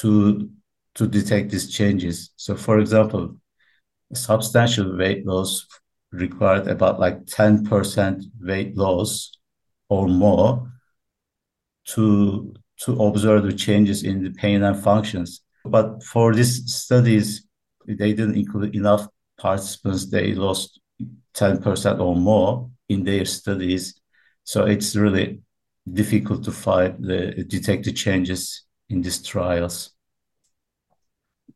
to 0.00 0.50
to 0.94 1.06
detect 1.08 1.50
these 1.50 1.72
changes. 1.72 2.30
So 2.36 2.56
for 2.56 2.78
example, 2.78 3.36
substantial 4.12 4.96
weight 4.96 5.26
loss 5.26 5.66
required 6.14 6.68
about 6.68 7.00
like 7.00 7.24
10% 7.26 8.24
weight 8.40 8.76
loss 8.76 9.32
or 9.88 10.08
more 10.08 10.70
to 11.86 12.54
to 12.80 12.92
observe 13.02 13.44
the 13.44 13.52
changes 13.52 14.02
in 14.02 14.24
the 14.24 14.30
pain 14.30 14.62
and 14.62 14.82
functions. 14.82 15.42
But 15.64 16.02
for 16.02 16.34
these 16.34 16.72
studies, 16.72 17.46
they 17.86 18.12
didn't 18.12 18.36
include 18.36 18.74
enough 18.74 19.06
participants. 19.38 20.10
They 20.10 20.34
lost 20.34 20.80
10% 21.34 22.00
or 22.00 22.16
more 22.16 22.70
in 22.88 23.04
their 23.04 23.24
studies. 23.24 23.94
So 24.42 24.64
it's 24.66 24.96
really 24.96 25.40
difficult 25.90 26.44
to 26.44 26.52
find 26.52 27.04
the 27.04 27.44
detect 27.44 27.84
the 27.84 27.92
changes 27.92 28.64
in 28.88 29.02
these 29.02 29.22
trials. 29.22 29.90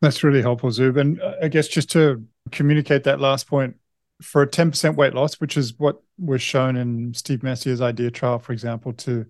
That's 0.00 0.22
really 0.22 0.42
helpful, 0.42 0.70
Zub. 0.70 0.98
And 1.00 1.20
uh, 1.20 1.34
I 1.42 1.48
guess 1.48 1.66
just 1.66 1.90
to 1.92 2.24
communicate 2.52 3.04
that 3.04 3.20
last 3.20 3.46
point, 3.48 3.76
for 4.22 4.42
a 4.42 4.46
10% 4.46 4.96
weight 4.96 5.14
loss, 5.14 5.34
which 5.34 5.56
is 5.56 5.78
what 5.78 6.02
was 6.18 6.42
shown 6.42 6.76
in 6.76 7.14
Steve 7.14 7.42
Messier's 7.42 7.80
IDEA 7.80 8.10
trial, 8.10 8.38
for 8.38 8.52
example, 8.52 8.92
to 8.94 9.26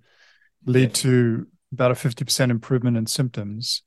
lead 0.65 0.95
to 0.95 1.47
about 1.73 1.91
a 1.91 1.95
50% 1.95 2.51
improvement 2.51 2.97
in 2.97 3.07
symptoms, 3.07 3.83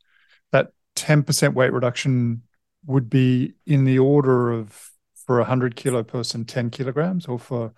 that 0.51 0.71
10% 0.95 1.53
weight 1.53 1.73
reduction 1.73 2.43
would 2.85 3.09
be 3.09 3.53
in 3.65 3.85
the 3.85 3.99
order 3.99 4.51
of 4.51 4.91
for 5.25 5.37
a 5.37 5.43
100 5.43 5.75
kilo 5.75 6.03
person 6.03 6.45
10 6.45 6.69
kilograms 6.71 7.25
or 7.27 7.37
for 7.37 7.73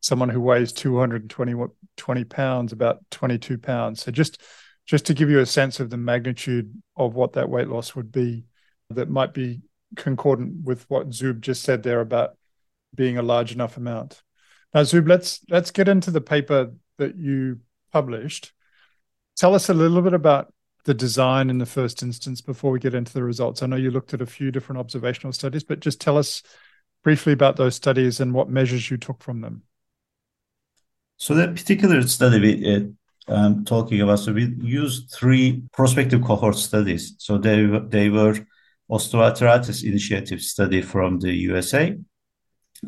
someone 0.00 0.28
who 0.28 0.40
weighs 0.40 0.72
220 0.72 1.54
20 1.96 2.24
pounds 2.24 2.72
about 2.72 2.98
22 3.10 3.58
pounds. 3.58 4.02
So 4.02 4.10
just 4.10 4.40
just 4.86 5.06
to 5.06 5.14
give 5.14 5.28
you 5.28 5.40
a 5.40 5.46
sense 5.46 5.80
of 5.80 5.90
the 5.90 5.96
magnitude 5.96 6.72
of 6.96 7.14
what 7.14 7.32
that 7.34 7.48
weight 7.48 7.68
loss 7.68 7.94
would 7.94 8.12
be 8.12 8.44
that 8.90 9.10
might 9.10 9.34
be 9.34 9.62
concordant 9.96 10.64
with 10.64 10.88
what 10.88 11.10
zub 11.10 11.40
just 11.40 11.62
said 11.62 11.82
there 11.82 12.00
about 12.00 12.36
being 12.94 13.18
a 13.18 13.22
large 13.22 13.52
enough 13.52 13.76
amount 13.76 14.22
now 14.74 14.82
zub 14.82 15.08
let's 15.08 15.40
let's 15.48 15.70
get 15.70 15.88
into 15.88 16.10
the 16.10 16.20
paper 16.20 16.72
that 16.98 17.16
you 17.16 17.60
published 17.92 18.52
tell 19.36 19.54
us 19.54 19.68
a 19.68 19.74
little 19.74 20.02
bit 20.02 20.14
about 20.14 20.52
the 20.86 20.94
design 20.94 21.50
in 21.50 21.58
the 21.58 21.66
first 21.66 22.02
instance 22.02 22.40
before 22.40 22.70
we 22.70 22.78
get 22.78 22.94
into 22.94 23.12
the 23.12 23.22
results? 23.22 23.62
I 23.62 23.66
know 23.66 23.76
you 23.76 23.90
looked 23.90 24.14
at 24.14 24.22
a 24.22 24.26
few 24.26 24.50
different 24.50 24.78
observational 24.78 25.32
studies, 25.32 25.64
but 25.64 25.80
just 25.80 26.00
tell 26.00 26.16
us 26.16 26.42
briefly 27.02 27.32
about 27.32 27.56
those 27.56 27.74
studies 27.74 28.20
and 28.20 28.32
what 28.32 28.48
measures 28.48 28.88
you 28.90 28.96
took 28.96 29.22
from 29.22 29.40
them. 29.40 29.62
So 31.18 31.34
that 31.34 31.56
particular 31.56 32.00
study 32.02 32.40
we 32.40 32.74
uh, 32.74 33.32
um, 33.32 33.64
talking 33.64 34.00
about, 34.00 34.20
so 34.20 34.32
we 34.32 34.54
used 34.60 35.10
three 35.10 35.64
prospective 35.72 36.22
cohort 36.22 36.56
studies. 36.56 37.16
So 37.18 37.36
they 37.36 37.66
they 37.88 38.08
were 38.08 38.34
osteoarthritis 38.88 39.82
initiative 39.82 40.40
study 40.40 40.82
from 40.82 41.18
the 41.18 41.32
USA 41.32 41.96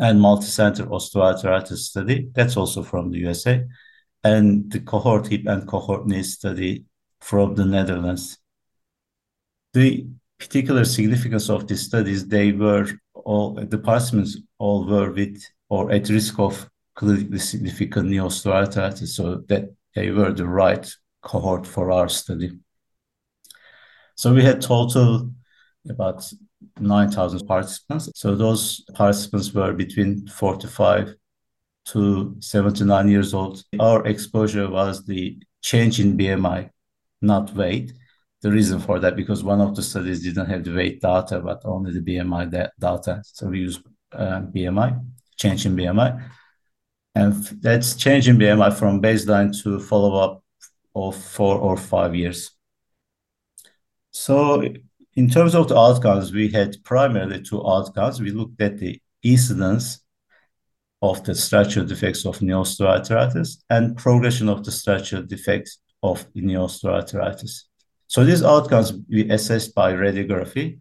and 0.00 0.20
multicenter 0.20 0.86
osteoarthritis 0.88 1.78
study 1.78 2.28
that's 2.34 2.56
also 2.56 2.82
from 2.82 3.10
the 3.10 3.18
USA 3.18 3.64
and 4.24 4.70
the 4.70 4.80
cohort 4.80 5.26
hip 5.26 5.42
and 5.46 5.66
cohort 5.66 6.06
knee 6.06 6.22
study 6.22 6.84
from 7.20 7.54
the 7.54 7.64
Netherlands. 7.64 8.38
The 9.74 10.06
particular 10.38 10.84
significance 10.84 11.50
of 11.50 11.66
these 11.66 11.82
studies, 11.82 12.26
they 12.26 12.52
were 12.52 12.86
all, 13.14 13.54
the 13.54 13.78
participants 13.78 14.38
all 14.58 14.86
were 14.86 15.10
with 15.12 15.42
or 15.68 15.90
at 15.90 16.08
risk 16.08 16.38
of 16.38 16.68
clinically 16.96 17.40
significant 17.40 18.08
knee 18.08 18.16
osteoarthritis, 18.16 19.08
so 19.08 19.36
that 19.48 19.70
they 19.94 20.10
were 20.10 20.32
the 20.32 20.46
right 20.46 20.90
cohort 21.22 21.66
for 21.66 21.90
our 21.90 22.08
study. 22.08 22.50
So 24.16 24.34
we 24.34 24.42
had 24.42 24.60
total 24.60 25.30
about 25.88 26.32
9,000 26.80 27.46
participants. 27.46 28.10
So 28.14 28.34
those 28.34 28.80
participants 28.94 29.52
were 29.52 29.72
between 29.72 30.26
45 30.26 31.14
to 31.86 32.36
79 32.40 33.08
years 33.08 33.34
old. 33.34 33.62
Our 33.78 34.06
exposure 34.06 34.68
was 34.68 35.04
the 35.04 35.38
change 35.62 36.00
in 36.00 36.16
BMI 36.16 36.70
not 37.20 37.54
weight. 37.54 37.92
The 38.42 38.52
reason 38.52 38.78
for 38.78 39.00
that 39.00 39.16
because 39.16 39.42
one 39.42 39.60
of 39.60 39.74
the 39.74 39.82
studies 39.82 40.22
didn't 40.22 40.46
have 40.46 40.62
the 40.62 40.74
weight 40.74 41.00
data, 41.00 41.40
but 41.40 41.62
only 41.64 41.92
the 41.92 42.00
BMI 42.00 42.70
data. 42.78 43.22
So 43.24 43.48
we 43.48 43.60
use 43.60 43.80
uh, 44.12 44.42
BMI, 44.42 45.04
change 45.36 45.66
in 45.66 45.74
BMI, 45.74 46.22
and 47.14 47.34
that's 47.60 47.96
change 47.96 48.28
in 48.28 48.38
BMI 48.38 48.78
from 48.78 49.02
baseline 49.02 49.50
to 49.62 49.80
follow 49.80 50.16
up 50.20 50.44
of 50.94 51.16
four 51.16 51.56
or 51.56 51.76
five 51.76 52.14
years. 52.14 52.52
So 54.12 54.72
in 55.18 55.28
terms 55.28 55.56
of 55.56 55.66
the 55.66 55.76
outcomes, 55.76 56.32
we 56.32 56.48
had 56.48 56.76
primarily 56.84 57.42
two 57.42 57.60
outcomes. 57.66 58.20
We 58.20 58.30
looked 58.30 58.60
at 58.60 58.78
the 58.78 59.02
incidence 59.24 59.98
of 61.02 61.24
the 61.24 61.34
structural 61.34 61.86
defects 61.86 62.24
of 62.24 62.40
knee 62.40 62.52
osteoarthritis 62.52 63.64
and 63.68 63.96
progression 63.96 64.48
of 64.48 64.64
the 64.64 64.70
structural 64.70 65.24
defects 65.24 65.80
of 66.04 66.24
osteoarthritis. 66.36 67.64
So 68.06 68.24
these 68.24 68.44
outcomes 68.44 68.92
we 69.10 69.28
assessed 69.28 69.74
by 69.74 69.92
radiography, 69.92 70.78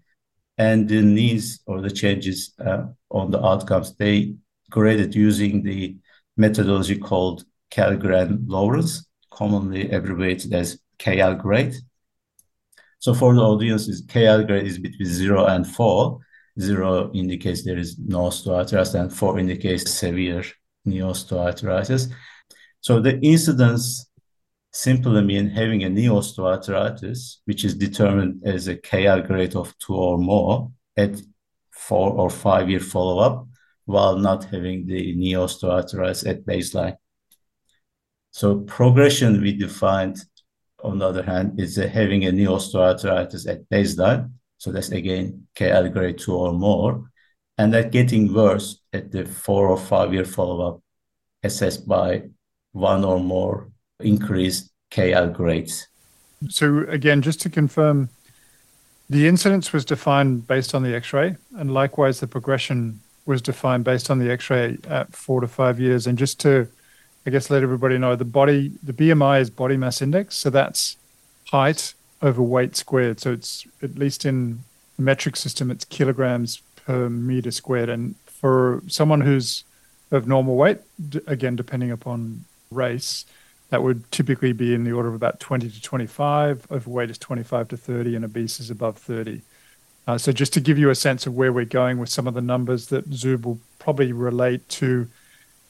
and 0.60 0.88
the 0.88 1.02
needs 1.02 1.60
or 1.65 1.82
the 1.82 1.89
changes 1.89 2.54
uh, 2.63 2.84
on 3.10 3.32
the 3.32 3.43
outcomes 3.43 3.95
they 3.95 4.36
graded 4.69 5.15
using 5.15 5.63
the 5.63 5.97
methodology 6.36 6.97
called 7.00 7.43
Kellgren-Lawrence, 7.71 9.08
commonly 9.32 9.89
abbreviated 9.89 10.54
as 10.54 10.80
KL 11.00 11.39
grade. 11.39 11.76
So 12.99 13.13
for 13.13 13.33
the 13.33 13.41
audiences, 13.41 14.05
KL 14.05 14.45
grade 14.47 14.65
is 14.65 14.79
between 14.79 15.07
zero 15.07 15.45
and 15.45 15.65
four. 15.67 16.19
Zero 16.60 17.12
indicates 17.13 17.63
there 17.63 17.77
is 17.77 17.99
no 17.99 18.21
osteoarthritis, 18.29 18.99
and 18.99 19.13
four 19.13 19.38
indicates 19.38 19.91
severe 19.91 20.43
knee 20.86 20.99
osteoarthritis. 20.99 22.12
So 22.81 22.99
the 22.99 23.19
incidence 23.19 24.10
simply 24.71 25.21
mean 25.21 25.49
having 25.49 25.83
a 25.83 25.89
knee 25.89 26.07
osteoarthritis, 26.07 27.38
which 27.45 27.63
is 27.63 27.75
determined 27.75 28.41
as 28.45 28.67
a 28.67 28.75
KL 28.75 29.25
grade 29.25 29.55
of 29.55 29.77
two 29.77 29.95
or 29.95 30.17
more, 30.17 30.71
at 30.95 31.21
four 31.71 32.12
or 32.12 32.29
five 32.29 32.69
year 32.69 32.79
follow 32.79 33.19
up 33.19 33.47
while 33.86 34.17
not 34.17 34.43
having 34.45 34.86
the 34.86 35.15
knee 35.15 35.33
osteoarthritis 35.33 36.27
at 36.27 36.45
baseline. 36.45 36.95
So 38.31 38.60
progression 38.60 39.41
we 39.41 39.53
defined, 39.53 40.17
on 40.83 40.99
the 40.99 41.07
other 41.07 41.23
hand, 41.23 41.59
is 41.59 41.75
having 41.75 42.25
a 42.25 42.31
knee 42.31 42.45
osteoarthritis 42.45 43.47
at 43.47 43.69
baseline. 43.69 44.31
So 44.57 44.71
that's 44.71 44.89
again 44.89 45.47
KL 45.55 45.91
grade 45.91 46.17
two 46.17 46.35
or 46.35 46.53
more, 46.53 47.09
and 47.57 47.73
that 47.73 47.91
getting 47.91 48.33
worse 48.33 48.79
at 48.93 49.11
the 49.11 49.25
four 49.25 49.67
or 49.67 49.77
five 49.77 50.13
year 50.13 50.25
follow 50.25 50.67
up, 50.67 50.81
assessed 51.43 51.87
by 51.87 52.23
one 52.71 53.03
or 53.03 53.19
more 53.19 53.69
increased 53.99 54.71
KL 54.91 55.33
grades. 55.33 55.87
So 56.49 56.85
again, 56.87 57.21
just 57.21 57.41
to 57.41 57.49
confirm, 57.49 58.09
the 59.09 59.27
incidence 59.27 59.73
was 59.73 59.85
defined 59.85 60.47
based 60.47 60.75
on 60.75 60.83
the 60.83 60.95
X-ray, 60.95 61.37
and 61.55 61.73
likewise 61.73 62.19
the 62.19 62.27
progression 62.27 62.99
was 63.25 63.41
defined 63.41 63.83
based 63.83 64.09
on 64.09 64.19
the 64.19 64.31
X-ray 64.31 64.77
at 64.87 65.15
four 65.15 65.41
to 65.41 65.47
five 65.47 65.79
years. 65.79 66.07
And 66.07 66.17
just 66.17 66.39
to, 66.41 66.67
I 67.27 67.29
guess, 67.29 67.49
let 67.49 67.61
everybody 67.61 67.97
know, 67.97 68.15
the 68.15 68.23
body, 68.23 68.71
the 68.81 68.93
BMI 68.93 69.41
is 69.41 69.49
body 69.49 69.75
mass 69.75 70.01
index, 70.01 70.37
so 70.37 70.49
that's 70.49 70.95
height 71.51 71.93
over 72.21 72.41
weight 72.41 72.77
squared. 72.77 73.19
So 73.19 73.33
it's 73.33 73.67
at 73.83 73.95
least 73.97 74.25
in 74.25 74.59
the 74.95 75.01
metric 75.01 75.35
system, 75.35 75.69
it's 75.69 75.83
kilograms 75.83 76.61
per 76.85 77.09
meter 77.09 77.51
squared. 77.51 77.89
And 77.89 78.15
for 78.25 78.81
someone 78.87 79.19
who's 79.19 79.65
of 80.09 80.25
normal 80.25 80.55
weight, 80.55 80.79
again, 81.27 81.57
depending 81.57 81.91
upon 81.91 82.45
race, 82.71 83.25
that 83.71 83.83
would 83.83 84.09
typically 84.09 84.53
be 84.53 84.73
in 84.73 84.85
the 84.85 84.93
order 84.93 85.09
of 85.09 85.15
about 85.15 85.41
20 85.41 85.69
to 85.69 85.81
25. 85.81 86.65
Overweight 86.71 87.09
is 87.09 87.17
25 87.17 87.67
to 87.67 87.77
30, 87.77 88.15
and 88.15 88.23
obese 88.23 88.61
is 88.61 88.69
above 88.69 88.97
30. 88.97 89.41
Uh, 90.07 90.17
so, 90.17 90.31
just 90.31 90.53
to 90.53 90.61
give 90.61 90.77
you 90.77 90.89
a 90.89 90.95
sense 90.95 91.27
of 91.27 91.35
where 91.35 91.51
we're 91.51 91.65
going 91.65 91.97
with 91.97 92.07
some 92.07 92.25
of 92.25 92.33
the 92.33 92.41
numbers 92.41 92.87
that 92.87 93.09
Zub 93.09 93.43
will 93.43 93.59
probably 93.79 94.13
relate 94.13 94.69
to 94.69 95.09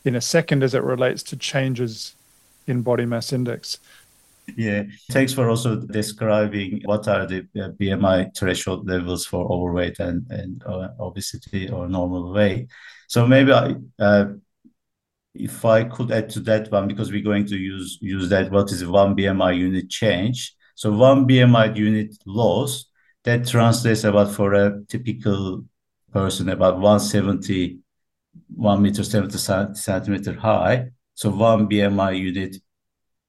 in 0.07 0.15
a 0.15 0.21
second 0.21 0.63
as 0.63 0.73
it 0.73 0.83
relates 0.83 1.21
to 1.21 1.35
changes 1.35 2.15
in 2.65 2.81
body 2.81 3.05
mass 3.05 3.33
index. 3.33 3.79
Yeah, 4.55 4.83
thanks 5.11 5.33
for 5.33 5.49
also 5.49 5.75
describing 5.75 6.81
what 6.85 7.07
are 7.09 7.25
the 7.25 7.39
uh, 7.39 7.69
BMI 7.79 8.35
threshold 8.35 8.87
levels 8.87 9.25
for 9.25 9.51
overweight 9.51 9.99
and, 9.99 10.25
and 10.29 10.63
uh, 10.65 10.89
obesity 10.99 11.69
or 11.69 11.89
normal 11.89 12.31
weight. 12.31 12.69
So 13.07 13.27
maybe 13.27 13.51
I, 13.51 13.75
uh, 13.99 14.25
if 15.33 15.65
I 15.65 15.83
could 15.83 16.11
add 16.11 16.29
to 16.31 16.39
that 16.41 16.71
one, 16.71 16.87
because 16.87 17.11
we're 17.11 17.23
going 17.23 17.45
to 17.47 17.57
use 17.57 17.97
use 18.01 18.29
that, 18.29 18.49
what 18.49 18.71
is 18.71 18.85
one 18.85 19.15
BMI 19.17 19.57
unit 19.57 19.89
change? 19.89 20.55
So 20.75 20.93
one 20.93 21.27
BMI 21.27 21.75
unit 21.75 22.15
loss 22.25 22.85
that 23.25 23.45
translates 23.45 24.05
about 24.05 24.31
for 24.31 24.53
a 24.53 24.81
typical 24.87 25.65
person 26.13 26.49
about 26.49 26.75
170, 26.75 27.79
1 28.56 28.82
meter 28.82 29.04
70 29.04 29.38
centimeter 29.76 30.34
high. 30.34 30.89
So 31.15 31.30
one 31.30 31.67
BMI 31.67 32.19
unit 32.19 32.58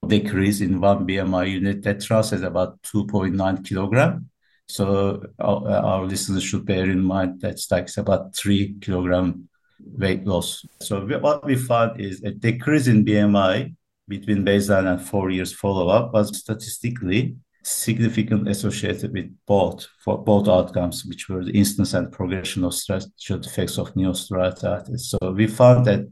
decrease 0.07 0.61
in 0.61 0.79
one 0.79 1.07
BMI 1.07 1.51
unit 1.51 1.81
that 1.83 2.01
translates 2.01 2.43
about 2.43 2.81
2.9 2.83 3.65
kilogram. 3.65 4.29
So 4.67 5.23
our, 5.39 5.67
our 5.67 6.05
listeners 6.05 6.43
should 6.43 6.65
bear 6.65 6.89
in 6.89 7.01
mind 7.01 7.41
that's 7.41 7.69
like 7.71 7.89
about 7.97 8.35
three 8.35 8.75
kilogram 8.81 9.49
weight 9.79 10.25
loss. 10.25 10.65
So 10.81 11.05
what 11.19 11.45
we 11.45 11.55
found 11.55 11.99
is 11.99 12.23
a 12.23 12.31
decrease 12.31 12.87
in 12.87 13.05
BMI 13.05 13.75
between 14.07 14.45
baseline 14.45 14.91
and 14.91 15.01
four 15.01 15.29
years 15.29 15.53
follow-up 15.53 16.13
was 16.13 16.37
statistically 16.37 17.35
significant 17.63 18.47
associated 18.47 19.13
with 19.13 19.29
both 19.45 19.87
for 20.03 20.23
both 20.23 20.47
outcomes, 20.47 21.05
which 21.05 21.29
were 21.29 21.43
the 21.43 21.51
instance 21.51 21.93
and 21.93 22.11
progression 22.11 22.63
of 22.63 22.73
structural 22.73 23.39
defects 23.39 23.77
of 23.77 23.95
knee. 23.95 24.13
So 24.13 25.17
we 25.31 25.47
found 25.47 25.85
that 25.85 26.07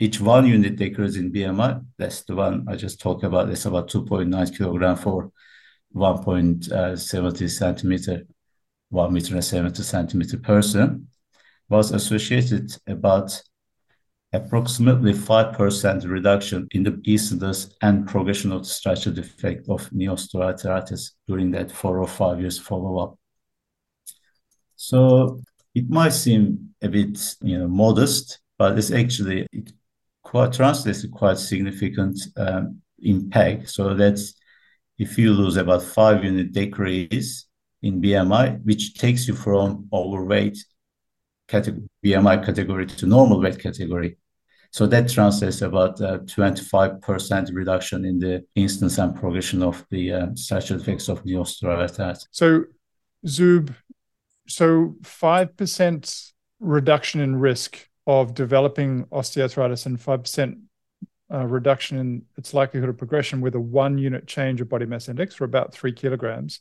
each 0.00 0.20
one 0.20 0.46
unit 0.46 0.76
decrease 0.76 1.16
in 1.16 1.32
BMI, 1.32 1.84
that's 1.98 2.22
the 2.22 2.34
one 2.34 2.66
I 2.68 2.76
just 2.76 3.00
talked 3.00 3.24
about, 3.24 3.50
it's 3.50 3.66
about 3.66 3.88
2.9 3.88 4.56
kilogram 4.56 4.96
for 4.96 5.30
1.70 5.94 7.50
centimeter, 7.50 8.22
1 8.90 9.12
meter 9.12 9.34
and 9.34 9.44
70 9.44 9.82
centimeter 9.82 10.38
person 10.38 11.08
was 11.68 11.92
associated 11.92 12.70
about 12.86 13.42
approximately 14.32 15.12
5% 15.12 16.08
reduction 16.08 16.66
in 16.72 16.82
the 16.82 17.00
incidence 17.04 17.74
and 17.82 18.06
progression 18.06 18.50
of 18.52 18.62
the 18.62 18.68
structural 18.68 19.14
defect 19.14 19.68
of 19.68 19.92
knee 19.92 20.06
osteoarthritis 20.06 21.10
during 21.26 21.50
that 21.50 21.70
four 21.70 21.98
or 21.98 22.08
five 22.08 22.40
years 22.40 22.58
follow-up. 22.58 23.18
So 24.76 25.40
it 25.74 25.88
might 25.88 26.12
seem 26.12 26.74
a 26.82 26.88
bit, 26.88 27.36
you 27.42 27.58
know, 27.58 27.68
modest, 27.68 28.40
but 28.58 28.78
it's 28.78 28.90
actually 28.90 29.46
it 29.52 29.72
quite 30.22 30.52
translates 30.52 31.02
to 31.02 31.08
quite 31.08 31.38
significant 31.38 32.18
um, 32.36 32.80
impact. 33.00 33.68
So 33.68 33.94
that's 33.94 34.34
if 34.98 35.18
you 35.18 35.32
lose 35.32 35.56
about 35.56 35.82
five 35.82 36.24
unit 36.24 36.52
decrease 36.52 37.46
in 37.82 38.00
BMI, 38.00 38.64
which 38.64 38.94
takes 38.94 39.28
you 39.28 39.34
from 39.34 39.88
overweight 39.92 40.58
category, 41.48 41.88
BMI 42.04 42.44
category 42.44 42.86
to 42.86 43.06
normal 43.06 43.40
weight 43.40 43.58
category. 43.58 44.16
So 44.72 44.86
that 44.86 45.10
translates 45.10 45.60
about 45.60 46.00
uh, 46.00 46.20
25% 46.20 47.50
reduction 47.52 48.06
in 48.06 48.18
the 48.18 48.42
instance 48.54 48.96
and 48.96 49.14
progression 49.14 49.62
of 49.62 49.84
the 49.90 50.12
uh, 50.12 50.26
structural 50.34 50.80
effects 50.80 51.08
of 51.08 51.22
osteoarthritis. 51.24 52.26
So, 52.30 52.64
Zub, 53.26 53.74
so 54.48 54.96
5% 55.02 56.32
reduction 56.60 57.20
in 57.20 57.36
risk 57.36 57.86
of 58.06 58.32
developing 58.32 59.04
osteoarthritis 59.06 59.84
and 59.84 60.00
5% 60.00 60.58
uh, 61.30 61.46
reduction 61.46 61.98
in 61.98 62.22
its 62.38 62.54
likelihood 62.54 62.88
of 62.88 62.96
progression 62.96 63.42
with 63.42 63.54
a 63.54 63.60
one 63.60 63.98
unit 63.98 64.26
change 64.26 64.62
of 64.62 64.70
body 64.70 64.86
mass 64.86 65.06
index 65.06 65.34
for 65.34 65.44
about 65.44 65.74
three 65.74 65.92
kilograms. 65.92 66.60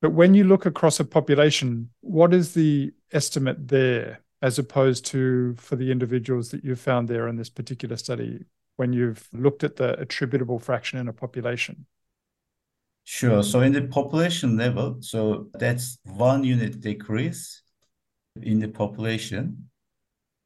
But 0.00 0.12
when 0.12 0.32
you 0.32 0.44
look 0.44 0.64
across 0.64 0.98
a 0.98 1.04
population, 1.04 1.90
what 2.00 2.32
is 2.32 2.54
the 2.54 2.92
estimate 3.12 3.68
there 3.68 4.20
as 4.40 4.58
opposed 4.58 5.04
to 5.06 5.54
for 5.56 5.76
the 5.76 5.90
individuals 5.90 6.50
that 6.50 6.64
you've 6.64 6.80
found 6.80 7.08
there 7.08 7.28
in 7.28 7.36
this 7.36 7.50
particular 7.50 7.96
study 7.96 8.44
when 8.76 8.92
you've 8.92 9.28
looked 9.32 9.64
at 9.64 9.76
the 9.76 9.98
attributable 9.98 10.58
fraction 10.58 10.98
in 10.98 11.08
a 11.08 11.12
population? 11.12 11.86
Sure. 13.04 13.42
So 13.42 13.62
in 13.62 13.72
the 13.72 13.82
population 13.82 14.56
level, 14.56 14.98
so 15.00 15.48
that's 15.54 15.98
one 16.04 16.44
unit 16.44 16.80
decrease 16.80 17.62
in 18.42 18.58
the 18.60 18.68
population. 18.68 19.70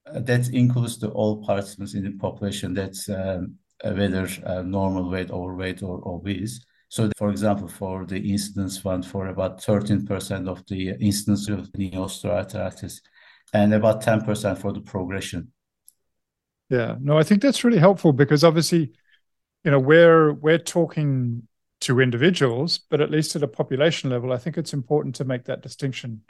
Uh, 0.06 0.20
that 0.20 0.48
includes 0.48 0.98
the 0.98 1.08
all 1.10 1.44
participants 1.44 1.94
in 1.94 2.04
the 2.04 2.12
population. 2.12 2.72
That's 2.72 3.08
um, 3.08 3.56
whether 3.84 4.28
uh, 4.46 4.62
normal 4.62 5.10
weight, 5.10 5.30
overweight, 5.30 5.82
or 5.82 6.06
obese. 6.06 6.64
So, 6.88 7.10
for 7.16 7.30
example, 7.30 7.68
for 7.68 8.04
the 8.04 8.18
incidence 8.18 8.78
fund, 8.78 9.06
for 9.06 9.28
about 9.28 9.60
13% 9.60 10.48
of 10.48 10.64
the 10.66 10.90
incidence 11.00 11.48
of 11.48 11.74
knee 11.76 11.92
osteoarthritis 11.92 13.00
and 13.52 13.74
about 13.74 14.02
10% 14.02 14.58
for 14.58 14.72
the 14.72 14.80
progression. 14.80 15.52
Yeah, 16.70 16.96
no, 17.00 17.18
I 17.18 17.22
think 17.22 17.42
that's 17.42 17.64
really 17.64 17.78
helpful 17.78 18.12
because 18.12 18.44
obviously, 18.44 18.92
you 19.64 19.70
know, 19.70 19.78
we're 19.78 20.32
we're 20.32 20.58
talking 20.58 21.46
to 21.82 22.00
individuals, 22.00 22.78
but 22.78 23.00
at 23.00 23.10
least 23.10 23.36
at 23.36 23.42
a 23.42 23.48
population 23.48 24.08
level, 24.08 24.32
I 24.32 24.38
think 24.38 24.56
it's 24.56 24.72
important 24.72 25.16
to 25.16 25.24
make 25.24 25.44
that 25.44 25.62
distinction. 25.62 26.22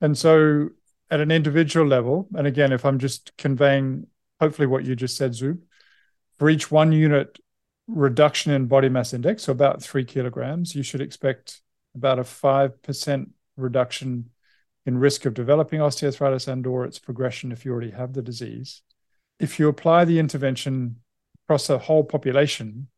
And 0.00 0.16
so, 0.16 0.68
at 1.10 1.20
an 1.20 1.30
individual 1.30 1.86
level, 1.86 2.28
and 2.34 2.46
again, 2.46 2.72
if 2.72 2.84
I'm 2.84 2.98
just 2.98 3.36
conveying 3.36 4.06
hopefully 4.38 4.66
what 4.66 4.84
you 4.84 4.94
just 4.94 5.16
said, 5.16 5.32
Zub, 5.32 5.58
for 6.38 6.48
each 6.48 6.70
one 6.70 6.92
unit 6.92 7.38
reduction 7.88 8.52
in 8.52 8.66
body 8.66 8.88
mass 8.88 9.12
index, 9.12 9.44
so 9.44 9.52
about 9.52 9.82
three 9.82 10.04
kilograms, 10.04 10.74
you 10.74 10.82
should 10.82 11.00
expect 11.00 11.60
about 11.94 12.18
a 12.18 12.22
5% 12.22 13.30
reduction 13.56 14.30
in 14.84 14.98
risk 14.98 15.24
of 15.24 15.34
developing 15.34 15.80
osteoarthritis 15.80 16.48
and 16.48 16.66
or 16.66 16.84
its 16.84 16.98
progression 16.98 17.52
if 17.52 17.64
you 17.64 17.72
already 17.72 17.90
have 17.90 18.12
the 18.12 18.22
disease. 18.22 18.82
If 19.38 19.58
you 19.58 19.68
apply 19.68 20.04
the 20.04 20.18
intervention 20.18 20.96
across 21.44 21.70
a 21.70 21.78
whole 21.78 22.04
population, 22.04 22.88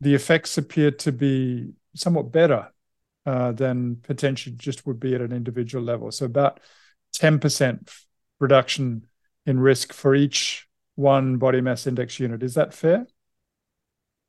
the 0.00 0.14
effects 0.14 0.58
appear 0.58 0.90
to 0.90 1.12
be 1.12 1.72
somewhat 1.94 2.32
better 2.32 2.72
uh, 3.24 3.52
than 3.52 3.96
potentially 3.96 4.54
just 4.56 4.86
would 4.86 5.00
be 5.00 5.14
at 5.14 5.20
an 5.20 5.32
individual 5.32 5.84
level. 5.84 6.10
So 6.10 6.26
about 6.26 6.60
10% 7.16 7.90
reduction 8.38 9.06
in 9.46 9.58
risk 9.60 9.92
for 9.92 10.14
each 10.14 10.66
one 10.94 11.36
body 11.36 11.60
mass 11.60 11.86
index 11.86 12.18
unit. 12.20 12.42
Is 12.42 12.54
that 12.54 12.74
fair? 12.74 13.06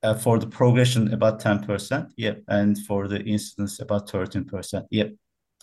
Uh, 0.04 0.14
for 0.14 0.38
the 0.38 0.48
progression, 0.48 1.14
about 1.14 1.42
10%. 1.42 2.12
Yep. 2.18 2.44
And 2.48 2.78
for 2.86 3.08
the 3.08 3.22
incidence, 3.24 3.80
about 3.80 4.08
13%. 4.08 4.86
Yep. 4.92 5.14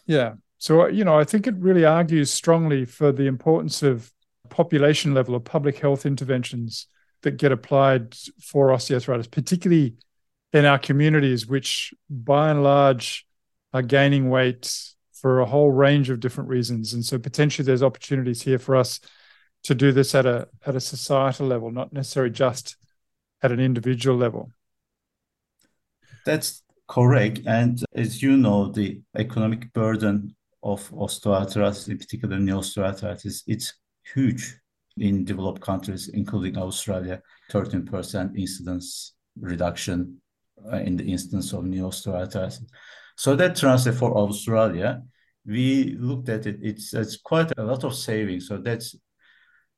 Yeah. 0.06 0.32
So, 0.64 0.84
uh, 0.84 0.86
you 0.86 1.04
know, 1.04 1.18
I 1.18 1.24
think 1.24 1.46
it 1.46 1.56
really 1.58 1.84
argues 1.84 2.30
strongly 2.30 2.86
for 2.86 3.12
the 3.12 3.26
importance 3.26 3.82
of 3.82 4.10
population 4.48 5.12
level 5.12 5.34
or 5.34 5.40
public 5.40 5.78
health 5.78 6.06
interventions 6.06 6.86
that 7.20 7.36
get 7.36 7.52
applied 7.52 8.14
for 8.42 8.68
osteoarthritis, 8.68 9.30
particularly 9.30 9.96
in 10.54 10.64
our 10.64 10.78
communities, 10.78 11.46
which 11.46 11.92
by 12.08 12.48
and 12.48 12.64
large 12.64 13.26
are 13.74 13.82
gaining 13.82 14.30
weight 14.30 14.74
for 15.12 15.40
a 15.40 15.44
whole 15.44 15.70
range 15.70 16.08
of 16.08 16.20
different 16.20 16.48
reasons. 16.48 16.94
And 16.94 17.04
so 17.04 17.18
potentially 17.18 17.66
there's 17.66 17.82
opportunities 17.82 18.40
here 18.40 18.58
for 18.58 18.74
us 18.74 19.00
to 19.64 19.74
do 19.74 19.92
this 19.92 20.14
at 20.14 20.24
a 20.24 20.48
at 20.64 20.74
a 20.74 20.80
societal 20.80 21.46
level, 21.46 21.72
not 21.72 21.92
necessarily 21.92 22.32
just 22.32 22.76
at 23.42 23.52
an 23.52 23.60
individual 23.60 24.16
level. 24.16 24.50
That's 26.24 26.62
correct. 26.88 27.40
And 27.44 27.84
as 27.94 28.22
you 28.22 28.38
know, 28.38 28.70
the 28.70 29.02
economic 29.14 29.70
burden 29.74 30.34
of 30.64 30.90
osteoarthritis, 30.90 31.88
in 31.88 31.98
particular 31.98 32.38
knee 32.38 32.52
osteoarthritis, 32.52 33.42
it's 33.46 33.74
huge 34.14 34.58
in 34.96 35.24
developed 35.24 35.60
countries, 35.60 36.08
including 36.08 36.56
Australia, 36.56 37.20
13% 37.52 38.36
incidence 38.36 39.14
reduction 39.38 40.20
uh, 40.72 40.76
in 40.76 40.96
the 40.96 41.04
instance 41.04 41.52
of 41.52 41.64
knee 41.64 41.78
osteoarthritis. 41.78 42.62
So 43.16 43.36
that 43.36 43.56
translates 43.56 43.98
for 43.98 44.16
Australia. 44.16 45.02
We 45.46 45.96
looked 46.00 46.30
at 46.30 46.46
it, 46.46 46.58
it's, 46.62 46.94
it's 46.94 47.18
quite 47.18 47.52
a 47.58 47.62
lot 47.62 47.84
of 47.84 47.94
savings. 47.94 48.48
So 48.48 48.56
that's 48.56 48.96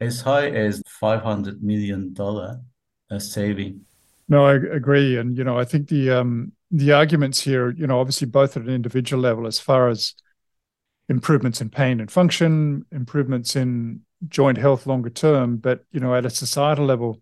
as 0.01 0.21
high 0.21 0.51
as 0.51 0.81
$500 1.03 1.61
million 1.63 2.15
uh, 2.19 3.19
saving. 3.19 3.81
No, 4.29 4.45
I 4.45 4.55
agree. 4.55 5.19
And, 5.19 5.37
you 5.37 5.45
know, 5.45 5.59
I 5.59 5.65
think 5.65 5.89
the, 5.89 6.11
um, 6.11 6.53
the 6.71 6.93
arguments 6.93 7.41
here, 7.41 7.71
you 7.71 7.87
know, 7.87 7.99
obviously 7.99 8.27
both 8.27 8.57
at 8.57 8.63
an 8.63 8.69
individual 8.69 9.23
level, 9.23 9.47
as 9.47 9.59
far 9.59 9.89
as 9.89 10.15
improvements 11.09 11.61
in 11.61 11.71
pain 11.71 12.01
and 12.01 12.11
function, 12.11 12.85
improvements 12.91 13.57
in 13.57 14.01
joint 14.29 14.59
health 14.59 14.87
longer 14.87 15.11
term, 15.11 15.57
but 15.57 15.85
you 15.93 16.01
know, 16.01 16.15
at 16.15 16.27
a 16.27 16.31
societal 16.31 16.85
level, 16.85 17.21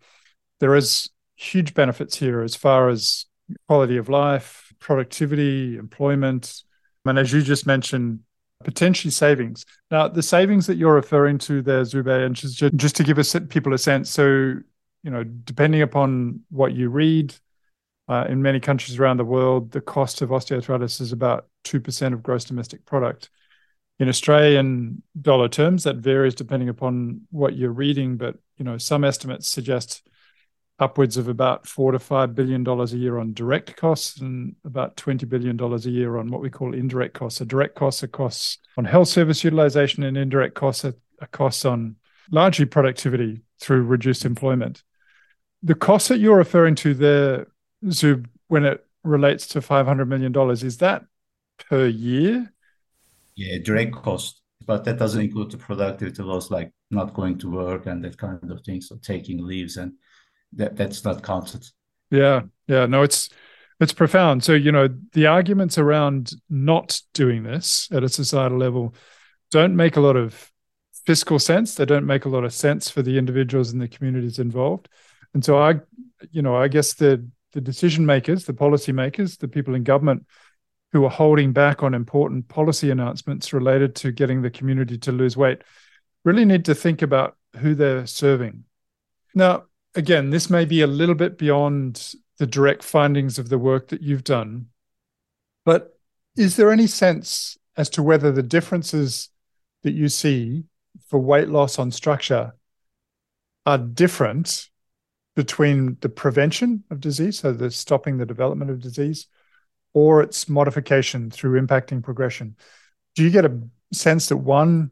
there 0.60 0.74
is 0.74 1.10
huge 1.36 1.74
benefits 1.74 2.16
here 2.16 2.42
as 2.42 2.54
far 2.54 2.88
as 2.88 3.26
quality 3.68 3.96
of 3.96 4.08
life, 4.08 4.72
productivity, 4.78 5.76
employment, 5.76 6.62
and 7.04 7.18
as 7.18 7.32
you 7.32 7.42
just 7.42 7.66
mentioned, 7.66 8.20
potentially 8.62 9.10
savings. 9.10 9.66
Now, 9.90 10.08
the 10.08 10.22
savings 10.22 10.66
that 10.66 10.76
you're 10.76 10.94
referring 10.94 11.38
to 11.38 11.60
there, 11.60 11.82
Zube, 11.82 12.24
and 12.24 12.34
just, 12.34 12.58
just 12.76 12.96
to 12.96 13.04
give 13.04 13.18
us 13.18 13.36
people 13.50 13.74
a 13.74 13.78
sense, 13.78 14.10
so 14.10 14.54
you 15.02 15.10
know, 15.10 15.22
depending 15.22 15.82
upon 15.82 16.40
what 16.50 16.72
you 16.72 16.88
read, 16.88 17.34
uh, 18.08 18.26
in 18.28 18.42
many 18.42 18.60
countries 18.60 18.98
around 18.98 19.16
the 19.18 19.24
world, 19.24 19.70
the 19.70 19.80
cost 19.80 20.22
of 20.22 20.30
osteoarthritis 20.30 21.00
is 21.00 21.12
about 21.12 21.46
2% 21.64 22.12
of 22.12 22.22
gross 22.22 22.44
domestic 22.44 22.84
product. 22.84 23.30
In 24.00 24.08
Australian 24.08 25.02
dollar 25.20 25.48
terms, 25.48 25.84
that 25.84 25.96
varies 25.96 26.34
depending 26.34 26.68
upon 26.68 27.22
what 27.30 27.56
you're 27.56 27.70
reading, 27.70 28.16
but 28.16 28.36
you 28.56 28.64
know, 28.64 28.76
some 28.76 29.04
estimates 29.04 29.48
suggest 29.48 30.06
upwards 30.80 31.16
of 31.16 31.28
about 31.28 31.68
four 31.68 31.92
to 31.92 32.00
five 32.00 32.34
billion 32.34 32.64
dollars 32.64 32.92
a 32.92 32.96
year 32.96 33.18
on 33.18 33.32
direct 33.32 33.76
costs 33.76 34.20
and 34.20 34.56
about 34.64 34.96
twenty 34.96 35.26
billion 35.26 35.56
dollars 35.56 35.86
a 35.86 35.90
year 35.90 36.16
on 36.16 36.30
what 36.30 36.40
we 36.40 36.50
call 36.50 36.74
indirect 36.74 37.14
costs. 37.14 37.38
So 37.38 37.44
direct 37.44 37.76
costs 37.76 38.02
are 38.02 38.08
costs 38.08 38.58
on 38.76 38.84
health 38.84 39.08
service 39.08 39.44
utilization, 39.44 40.02
and 40.02 40.16
indirect 40.16 40.54
costs 40.54 40.84
are, 40.84 40.96
are 41.20 41.28
costs 41.28 41.64
on 41.64 41.96
largely 42.30 42.64
productivity 42.64 43.42
through 43.60 43.84
reduced 43.84 44.24
employment. 44.24 44.82
The 45.62 45.74
costs 45.74 46.08
that 46.08 46.18
you're 46.18 46.36
referring 46.36 46.74
to 46.76 46.94
there 46.94 47.46
Zub, 47.86 48.26
when 48.48 48.64
it 48.64 48.84
relates 49.02 49.46
to 49.48 49.60
$500 49.60 50.08
million, 50.08 50.34
is 50.50 50.78
that 50.78 51.04
per 51.58 51.86
year? 51.86 52.52
Yeah, 53.36 53.58
direct 53.62 53.92
cost, 53.92 54.42
but 54.66 54.84
that 54.84 54.98
doesn't 54.98 55.20
include 55.20 55.50
the 55.50 55.58
productivity 55.58 56.22
loss, 56.22 56.50
like 56.50 56.70
not 56.90 57.14
going 57.14 57.38
to 57.38 57.50
work 57.50 57.86
and 57.86 58.04
that 58.04 58.16
kind 58.16 58.38
of 58.50 58.60
thing. 58.62 58.80
So 58.80 58.96
taking 59.02 59.44
leaves 59.44 59.76
and 59.76 59.92
that 60.52 60.76
that's 60.76 61.04
not 61.04 61.22
counted. 61.22 61.64
Yeah, 62.10 62.42
yeah, 62.68 62.86
no, 62.86 63.02
it's 63.02 63.30
it's 63.80 63.92
profound. 63.92 64.44
So 64.44 64.52
you 64.52 64.72
know 64.72 64.88
the 65.12 65.26
arguments 65.26 65.78
around 65.78 66.32
not 66.48 67.00
doing 67.12 67.42
this 67.42 67.88
at 67.92 68.04
a 68.04 68.08
societal 68.08 68.58
level 68.58 68.94
don't 69.50 69.76
make 69.76 69.96
a 69.96 70.00
lot 70.00 70.16
of 70.16 70.52
fiscal 71.06 71.38
sense. 71.38 71.74
They 71.74 71.84
don't 71.84 72.06
make 72.06 72.24
a 72.24 72.28
lot 72.28 72.44
of 72.44 72.52
sense 72.52 72.88
for 72.88 73.02
the 73.02 73.18
individuals 73.18 73.72
and 73.72 73.80
the 73.80 73.88
communities 73.88 74.38
involved. 74.38 74.88
And 75.34 75.44
so 75.44 75.58
I, 75.58 75.80
you 76.30 76.42
know, 76.42 76.56
I 76.56 76.68
guess 76.68 76.94
the 76.94 77.26
the 77.52 77.60
decision 77.60 78.04
makers, 78.04 78.44
the 78.44 78.54
policy 78.54 78.92
makers, 78.92 79.36
the 79.36 79.48
people 79.48 79.74
in 79.74 79.84
government 79.84 80.26
who 80.94 81.04
are 81.04 81.10
holding 81.10 81.52
back 81.52 81.82
on 81.82 81.92
important 81.92 82.46
policy 82.46 82.88
announcements 82.88 83.52
related 83.52 83.96
to 83.96 84.12
getting 84.12 84.42
the 84.42 84.50
community 84.50 84.96
to 84.96 85.10
lose 85.10 85.36
weight 85.36 85.60
really 86.24 86.44
need 86.44 86.64
to 86.64 86.74
think 86.74 87.02
about 87.02 87.36
who 87.56 87.74
they're 87.74 88.06
serving. 88.06 88.62
Now, 89.34 89.64
again, 89.96 90.30
this 90.30 90.48
may 90.48 90.64
be 90.64 90.82
a 90.82 90.86
little 90.86 91.16
bit 91.16 91.36
beyond 91.36 92.14
the 92.38 92.46
direct 92.46 92.84
findings 92.84 93.40
of 93.40 93.48
the 93.48 93.58
work 93.58 93.88
that 93.88 94.02
you've 94.02 94.22
done, 94.22 94.66
but 95.64 95.98
is 96.36 96.54
there 96.54 96.70
any 96.70 96.86
sense 96.86 97.58
as 97.76 97.90
to 97.90 98.02
whether 98.02 98.30
the 98.30 98.42
differences 98.44 99.30
that 99.82 99.94
you 99.94 100.08
see 100.08 100.62
for 101.08 101.18
weight 101.18 101.48
loss 101.48 101.76
on 101.76 101.90
structure 101.90 102.54
are 103.66 103.78
different 103.78 104.68
between 105.34 105.96
the 106.02 106.08
prevention 106.08 106.84
of 106.88 107.00
disease, 107.00 107.40
so 107.40 107.52
the 107.52 107.72
stopping 107.72 108.16
the 108.16 108.26
development 108.26 108.70
of 108.70 108.78
disease, 108.78 109.26
or 109.94 110.20
its 110.20 110.48
modification 110.48 111.30
through 111.30 111.60
impacting 111.60 112.02
progression. 112.02 112.56
Do 113.14 113.22
you 113.22 113.30
get 113.30 113.44
a 113.44 113.58
sense 113.92 114.26
that 114.28 114.36
one 114.36 114.90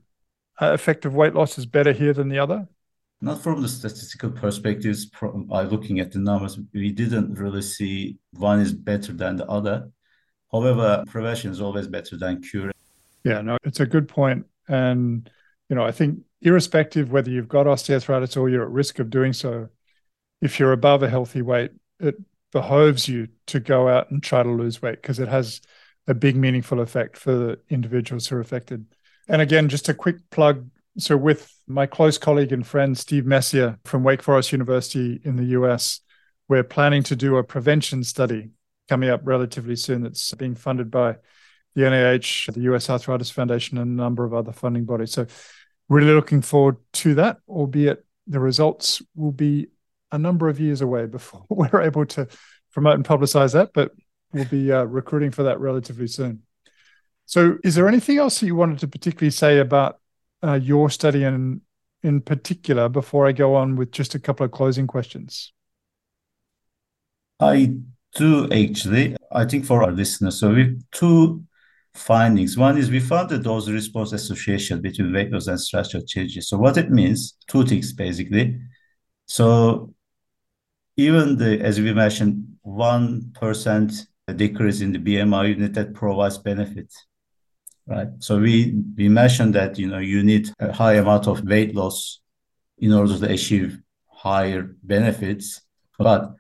uh, 0.61 0.73
effective 0.73 1.15
weight 1.15 1.35
loss 1.35 1.59
is 1.59 1.67
better 1.67 1.93
here 1.93 2.15
than 2.15 2.29
the 2.29 2.39
other? 2.39 2.69
Not 3.21 3.43
from 3.43 3.63
the 3.63 3.69
statistical 3.69 4.31
perspectives, 4.31 5.11
from, 5.13 5.45
by 5.45 5.63
looking 5.63 6.01
at 6.01 6.13
the 6.13 6.19
numbers, 6.19 6.59
we 6.73 6.91
didn't 6.91 7.35
really 7.35 7.63
see 7.63 8.19
one 8.33 8.61
is 8.61 8.73
better 8.73 9.13
than 9.13 9.37
the 9.37 9.47
other. 9.47 9.91
However, 10.51 11.05
prevention 11.07 11.51
is 11.51 11.61
always 11.61 11.89
better 11.89 12.17
than 12.17 12.43
cure. 12.43 12.73
Yeah, 13.25 13.41
no, 13.41 13.59
it's 13.65 13.81
a 13.81 13.87
good 13.87 14.09
point. 14.09 14.47
And, 14.69 15.29
you 15.69 15.77
know, 15.77 15.85
I 15.85 15.93
think 15.93 16.21
irrespective 16.41 17.13
whether 17.13 17.31
you've 17.31 17.49
got 17.49 17.67
osteoarthritis 17.67 18.37
or 18.37 18.49
you're 18.49 18.65
at 18.65 18.71
risk 18.71 18.99
of 18.99 19.11
doing 19.11 19.33
so, 19.33 19.69
if 20.41 20.59
you're 20.59 20.73
above 20.73 21.03
a 21.03 21.09
healthy 21.09 21.43
weight, 21.43 21.71
it 22.01 22.17
behoves 22.53 23.09
you 23.09 23.29
to 23.47 23.59
go 23.59 23.89
out 23.89 24.11
and 24.11 24.23
try 24.23 24.43
to 24.43 24.51
lose 24.51 24.81
weight 24.81 25.01
because 25.03 25.19
it 25.19 25.29
has 25.29 25.61
a 26.07 26.15
big 26.15 26.37
meaningful 26.37 26.81
effect 26.81 27.17
for 27.17 27.35
the 27.35 27.59
individuals 27.71 28.27
who 28.27 28.37
are 28.37 28.41
affected. 28.41 28.85
And 29.29 29.41
again, 29.41 29.69
just 29.69 29.89
a 29.89 29.95
quick 29.95 30.17
plug. 30.31 30.69
So, 30.99 31.17
with 31.17 31.51
my 31.67 31.87
close 31.87 32.19
colleague 32.19 32.53
and 32.53 32.67
friend 32.67 32.97
Steve 32.97 33.25
Messier 33.25 33.79
from 33.85 34.05
Wake 34.05 34.23
Forest 34.23 34.53
University 34.53 35.21
in 35.25 35.37
the 35.37 35.57
US, 35.59 36.01
we're 36.49 36.65
planning 36.65 37.03
to 37.05 37.17
do 37.17 37.37
a 37.37 37.45
prevention 37.45 38.05
study 38.05 38.51
coming 38.89 39.09
up 39.09 39.23
relatively 39.25 39.77
soon 39.77 40.03
that's 40.03 40.35
being 40.35 40.55
funded 40.55 40.91
by 40.91 41.17
the 41.75 41.83
NIH, 41.83 42.53
the 42.53 42.61
US 42.73 42.91
Arthritis 42.91 43.31
Foundation, 43.31 43.79
and 43.79 43.99
a 43.99 44.03
number 44.03 44.25
of 44.25 44.35
other 44.35 44.53
funding 44.53 44.85
bodies. 44.85 45.13
So, 45.13 45.27
really 45.89 46.13
looking 46.13 46.43
forward 46.43 46.77
to 46.95 47.15
that, 47.15 47.39
albeit 47.49 48.05
the 48.27 48.41
results 48.41 49.01
will 49.15 49.33
be 49.33 49.69
a 50.13 50.19
number 50.19 50.49
of 50.49 50.61
years 50.61 50.81
away 50.81 51.07
before 51.07 51.45
we're 51.49 51.83
able 51.83 52.07
to 52.07 52.29
promote 52.73 52.95
and 52.95 53.05
publicize 53.05 53.53
that, 53.55 53.71
but 53.75 53.93
we'll 54.33 54.45
be 54.45 54.71
uh, 54.71 54.85
recruiting 54.85 55.31
for 55.31 55.43
that 55.43 55.59
relatively 55.59 56.07
soon. 56.07 56.43
So, 57.27 57.59
is 57.65 57.75
there 57.75 57.89
anything 57.89 58.19
else 58.19 58.41
that 58.41 58.47
you 58.47 58.55
wanted 58.55 58.79
to 58.81 58.89
particularly 58.89 59.31
say 59.31 59.59
about 59.59 59.99
uh, 60.45 60.55
your 60.55 60.91
study 60.91 61.25
and 61.25 61.63
in 62.03 62.21
particular 62.21 62.89
before 62.89 63.27
I 63.27 63.33
go 63.33 63.55
on 63.55 63.77
with 63.77 63.93
just 63.93 64.15
a 64.15 64.19
couple 64.19 64.45
of 64.45 64.53
closing 64.53 64.87
questions? 64.87 65.53
I 67.41 67.75
do 68.15 68.51
actually. 68.53 69.17
I 69.31 69.45
think 69.45 69.65
for 69.65 69.83
our 69.83 69.93
listeners, 69.93 70.41
so 70.41 70.53
we 70.53 70.79
two 70.91 71.45
findings. 71.95 72.57
One 72.57 72.79
is 72.79 72.91
we 72.91 73.01
found 73.01 73.31
the 73.31 73.39
dose 73.39 73.69
response 73.69 74.13
association 74.13 74.81
between 74.81 75.13
weight 75.13 75.31
loss 75.31 75.47
and 75.47 75.61
structural 75.61 76.05
changes. 76.05 76.49
So 76.49 76.59
what 76.59 76.77
it 76.77 76.91
means, 76.91 77.37
two 77.47 77.65
things 77.65 77.93
basically. 77.93 78.59
So 79.27 79.95
even 80.97 81.37
the 81.37 81.61
as 81.61 81.81
we 81.81 81.93
mentioned, 81.93 82.57
one 82.63 83.33
percent 83.35 83.93
decrease 84.37 84.81
in 84.81 84.93
the 84.93 84.99
BMI 84.99 85.49
unit 85.51 85.75
that 85.75 85.95
provides 85.95 86.39
benefit, 86.39 86.93
right? 87.87 88.09
So 88.19 88.39
we 88.39 88.75
we 88.97 89.09
mentioned 89.09 89.55
that 89.55 89.79
you 89.79 89.89
know 89.89 89.99
you 89.99 90.23
need 90.23 90.51
a 90.59 90.73
high 90.73 90.95
amount 90.95 91.27
of 91.27 91.45
weight 91.45 91.75
loss 91.75 92.21
in 92.79 92.93
order 92.93 93.19
to 93.19 93.33
achieve 93.33 93.79
higher 94.09 94.75
benefits, 94.83 95.61
but 95.99 96.35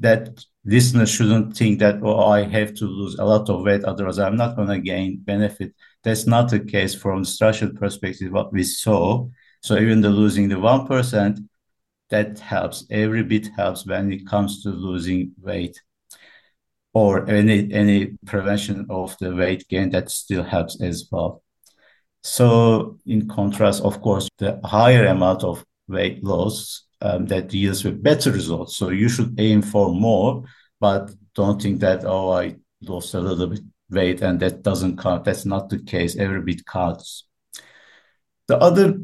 that 0.00 0.44
listeners 0.64 1.10
shouldn't 1.10 1.56
think 1.56 1.80
that 1.80 2.00
oh 2.02 2.28
I 2.28 2.42
have 2.44 2.74
to 2.74 2.84
lose 2.84 3.18
a 3.18 3.24
lot 3.24 3.48
of 3.50 3.62
weight 3.62 3.84
otherwise 3.84 4.18
I'm 4.18 4.36
not 4.36 4.56
going 4.56 4.68
to 4.68 4.78
gain 4.78 5.18
benefit. 5.18 5.74
That's 6.02 6.26
not 6.26 6.50
the 6.50 6.60
case 6.60 6.94
from 6.94 7.24
structural 7.24 7.72
perspective. 7.72 8.32
What 8.32 8.52
we 8.52 8.62
saw, 8.64 9.28
so 9.60 9.76
even 9.76 10.00
the 10.00 10.10
losing 10.10 10.48
the 10.48 10.58
one 10.58 10.86
percent 10.86 11.40
that 12.12 12.38
helps. 12.38 12.86
Every 12.90 13.24
bit 13.24 13.48
helps 13.56 13.86
when 13.86 14.12
it 14.12 14.26
comes 14.26 14.62
to 14.62 14.68
losing 14.68 15.32
weight 15.40 15.80
or 16.92 17.28
any 17.28 17.72
any 17.72 18.18
prevention 18.26 18.86
of 18.90 19.16
the 19.18 19.34
weight 19.34 19.66
gain 19.68 19.90
that 19.90 20.10
still 20.10 20.42
helps 20.42 20.80
as 20.80 21.08
well. 21.10 21.42
So 22.22 22.98
in 23.06 23.28
contrast, 23.28 23.82
of 23.82 24.00
course, 24.02 24.28
the 24.38 24.60
higher 24.62 25.06
amount 25.06 25.42
of 25.42 25.64
weight 25.88 26.22
loss 26.22 26.84
um, 27.00 27.26
that 27.26 27.52
yields 27.52 27.82
with 27.82 28.02
better 28.02 28.30
results. 28.30 28.76
So 28.76 28.90
you 28.90 29.08
should 29.08 29.34
aim 29.40 29.62
for 29.62 29.92
more, 29.94 30.44
but 30.80 31.10
don't 31.34 31.60
think 31.60 31.80
that 31.80 32.04
oh 32.04 32.30
I 32.30 32.56
lost 32.82 33.14
a 33.14 33.20
little 33.20 33.46
bit 33.46 33.60
weight 33.90 34.20
and 34.20 34.38
that 34.40 34.62
doesn't 34.62 34.98
count. 34.98 35.24
That's 35.24 35.46
not 35.46 35.70
the 35.70 35.78
case. 35.82 36.16
Every 36.16 36.42
bit 36.42 36.66
counts. 36.66 37.26
The 38.48 38.58
other 38.58 38.98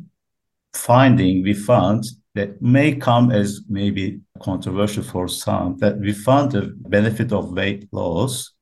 finding 0.74 1.42
we 1.42 1.54
found 1.54 2.04
that 2.34 2.60
may 2.62 2.94
come 2.94 3.30
as 3.30 3.62
maybe 3.68 4.20
controversial 4.40 5.02
for 5.02 5.28
some 5.28 5.76
that 5.78 5.98
we 5.98 6.12
found 6.12 6.52
the 6.52 6.72
benefit 6.88 7.32
of 7.32 7.52
weight 7.52 7.88
loss 7.92 8.52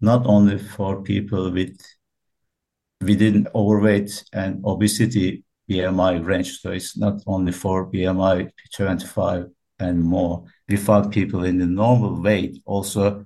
not 0.00 0.26
only 0.26 0.58
for 0.58 1.02
people 1.02 1.50
with 1.50 1.78
within 3.00 3.46
overweight 3.54 4.24
and 4.32 4.64
obesity 4.64 5.44
BMI 5.70 6.24
range. 6.24 6.60
So 6.60 6.72
it's 6.72 6.96
not 6.96 7.22
only 7.26 7.52
for 7.52 7.90
BMI 7.90 8.50
25 8.74 9.46
and 9.78 10.02
more. 10.02 10.44
We 10.68 10.76
found 10.76 11.12
people 11.12 11.44
in 11.44 11.58
the 11.58 11.66
normal 11.66 12.20
weight 12.22 12.58
also 12.64 13.24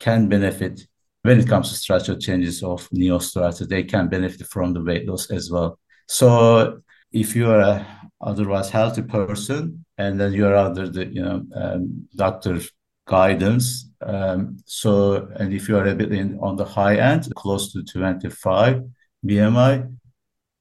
can 0.00 0.28
benefit 0.28 0.86
when 1.22 1.38
it 1.38 1.48
comes 1.48 1.70
to 1.70 1.76
structural 1.76 2.18
changes 2.18 2.62
of 2.62 2.88
neostrata. 2.90 3.68
They 3.68 3.84
can 3.84 4.08
benefit 4.08 4.46
from 4.48 4.72
the 4.72 4.82
weight 4.82 5.06
loss 5.06 5.30
as 5.30 5.50
well. 5.50 5.78
So 6.08 6.82
if 7.12 7.36
you 7.36 7.50
are 7.50 7.60
a 7.60 7.86
otherwise 8.20 8.70
healthy 8.70 9.02
person 9.02 9.84
and 9.98 10.20
then 10.20 10.32
you 10.32 10.46
are 10.46 10.56
under 10.56 10.88
the 10.88 11.06
you 11.06 11.22
know 11.22 11.44
um, 11.54 12.06
doctor 12.14 12.60
guidance 13.06 13.90
um, 14.02 14.56
so 14.64 15.28
and 15.36 15.52
if 15.52 15.68
you 15.68 15.76
are 15.76 15.86
a 15.86 15.94
bit 15.94 16.12
in, 16.12 16.38
on 16.40 16.56
the 16.56 16.64
high 16.64 16.96
end 16.96 17.32
close 17.34 17.72
to 17.72 17.82
25 17.82 18.82
bmi 19.26 19.96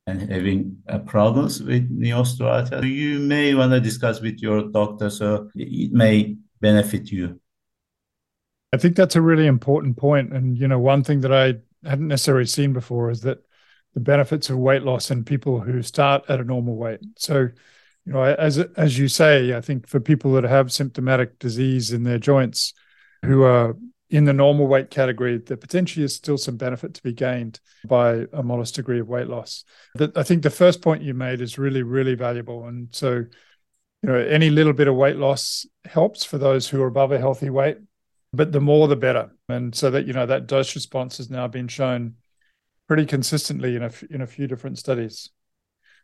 and 0.08 0.32
having 0.32 0.78
uh, 0.90 0.98
problems 1.00 1.62
with 1.62 1.88
neostrata 1.98 2.84
you 2.84 3.20
may 3.20 3.54
want 3.54 3.72
to 3.72 3.80
discuss 3.80 4.22
with 4.22 4.40
your 4.42 4.70
doctor 4.70 5.10
so 5.10 5.50
it 5.56 5.92
may 5.92 6.36
benefit 6.60 7.12
you. 7.12 7.40
I 8.74 8.78
think 8.78 8.96
that's 8.96 9.16
a 9.16 9.22
really 9.22 9.48
important 9.48 9.98
point 9.98 10.34
and 10.34 10.58
you 10.58 10.68
know 10.68 10.80
one 10.80 11.04
thing 11.04 11.22
that 11.22 11.34
i 11.34 11.56
hadn't 11.88 12.08
necessarily 12.08 12.46
seen 12.46 12.74
before 12.74 13.10
is 13.10 13.22
that 13.22 13.44
the 13.94 14.00
benefits 14.00 14.50
of 14.50 14.58
weight 14.58 14.84
loss 14.84 15.12
in 15.12 15.24
people 15.24 15.60
who 15.60 15.82
start 15.82 16.24
at 16.30 16.40
a 16.40 16.44
normal 16.44 16.76
weight. 16.76 17.00
So, 17.18 17.50
you 18.06 18.14
know, 18.14 18.24
as 18.24 18.58
as 18.58 18.98
you 18.98 19.08
say, 19.08 19.56
I 19.56 19.62
think 19.62 19.88
for 19.88 20.00
people 20.00 20.34
that 20.34 20.44
have 20.44 20.72
symptomatic 20.72 21.40
disease 21.40 21.92
in 21.92 22.04
their 22.04 22.20
joints, 22.20 22.74
who 23.24 23.44
are 23.44 23.76
in 24.10 24.26
the 24.26 24.34
normal 24.34 24.68
weight 24.68 24.90
category, 24.90 25.38
there 25.38 25.56
potentially 25.58 26.04
is 26.04 26.14
still 26.14 26.38
some 26.38 26.58
benefit 26.58 26.94
to 26.94 27.04
be 27.04 27.14
gained 27.14 27.60
by 27.86 28.26
a 28.34 28.44
modest 28.44 28.76
degree 28.76 29.00
of 29.00 29.08
weight 29.08 29.28
loss. 29.28 29.64
I 30.16 30.24
think 30.24 30.44
the 30.44 30.50
first 30.50 30.82
point 30.82 31.02
you 31.02 31.14
made 31.14 31.40
is 31.40 31.58
really, 31.58 31.82
really 31.82 32.16
valuable. 32.16 32.68
And 32.68 32.90
so, 32.92 33.12
you 33.12 34.10
know, 34.10 34.16
any 34.16 34.50
little 34.50 34.74
bit 34.74 34.90
of 34.90 34.96
weight 34.96 35.16
loss 35.16 35.66
helps 35.86 36.26
for 36.26 36.38
those 36.38 36.68
who 36.68 36.82
are 36.82 36.88
above 36.88 37.14
a 37.14 37.20
healthy 37.20 37.50
weight, 37.50 37.78
but 38.34 38.52
the 38.52 38.60
more 38.60 38.90
the 38.90 38.98
better. 38.98 39.32
And 39.48 39.74
so 39.74 39.90
that, 39.92 40.08
you 40.08 40.14
know, 40.14 40.26
that 40.26 40.48
dose 40.48 40.76
response 40.76 41.18
has 41.18 41.30
now 41.30 41.48
been 41.48 41.70
shown 41.70 42.16
pretty 42.92 43.06
consistently 43.06 43.78
in 43.78 43.84
a 43.84 43.92
in 44.10 44.20
a 44.20 44.28
few 44.28 44.48
different 44.48 44.78
studies. 44.78 45.30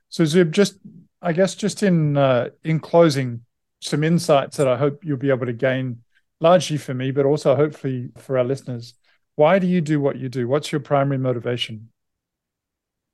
So 0.07 0.23
Zub, 0.23 0.51
just 0.51 0.77
I 1.21 1.33
guess 1.33 1.53
just 1.53 1.83
in 1.83 2.15
uh, 2.15 2.51
in 2.63 2.79
closing, 2.79 3.41
some 3.81 4.05
insights 4.05 4.55
that 4.55 4.69
I 4.69 4.77
hope 4.77 5.03
you'll 5.03 5.17
be 5.17 5.29
able 5.29 5.47
to 5.47 5.51
gain, 5.51 6.03
largely 6.39 6.77
for 6.77 6.93
me, 6.93 7.11
but 7.11 7.25
also 7.25 7.57
hopefully 7.57 8.11
for 8.15 8.37
our 8.37 8.45
listeners. 8.45 8.93
Why 9.35 9.59
do 9.59 9.67
you 9.67 9.81
do 9.81 9.99
what 9.99 10.17
you 10.17 10.29
do? 10.29 10.47
What's 10.47 10.71
your 10.71 10.79
primary 10.79 11.17
motivation? 11.17 11.89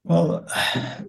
Well, 0.03 0.45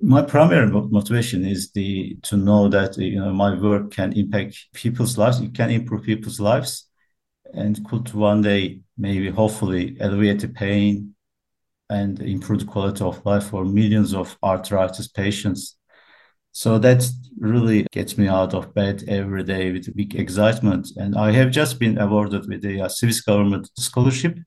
my 0.00 0.22
primary 0.22 0.70
motivation 0.70 1.44
is 1.44 1.70
the 1.72 2.16
to 2.22 2.38
know 2.38 2.68
that 2.68 2.96
you 2.96 3.20
know 3.20 3.34
my 3.34 3.60
work 3.60 3.90
can 3.90 4.14
impact 4.14 4.72
people's 4.72 5.18
lives. 5.18 5.38
It 5.38 5.52
can 5.52 5.68
improve 5.68 6.04
people's 6.04 6.40
lives, 6.40 6.88
and 7.52 7.84
could 7.86 8.10
one 8.14 8.40
day 8.40 8.80
maybe 8.96 9.28
hopefully 9.28 9.98
alleviate 10.00 10.40
the 10.40 10.48
pain 10.48 11.13
and 11.90 12.20
improve 12.22 12.60
the 12.60 12.66
quality 12.66 13.04
of 13.04 13.24
life 13.26 13.50
for 13.50 13.64
millions 13.64 14.14
of 14.14 14.36
arthritis 14.42 15.08
patients. 15.08 15.76
So 16.52 16.78
that 16.78 17.04
really 17.38 17.86
gets 17.90 18.16
me 18.16 18.28
out 18.28 18.54
of 18.54 18.72
bed 18.74 19.04
every 19.08 19.42
day 19.42 19.72
with 19.72 19.94
big 19.96 20.14
excitement. 20.14 20.88
And 20.96 21.16
I 21.16 21.32
have 21.32 21.50
just 21.50 21.80
been 21.80 21.98
awarded 21.98 22.48
with 22.48 22.64
a 22.64 22.88
Swiss 22.88 23.20
government 23.20 23.68
scholarship. 23.76 24.38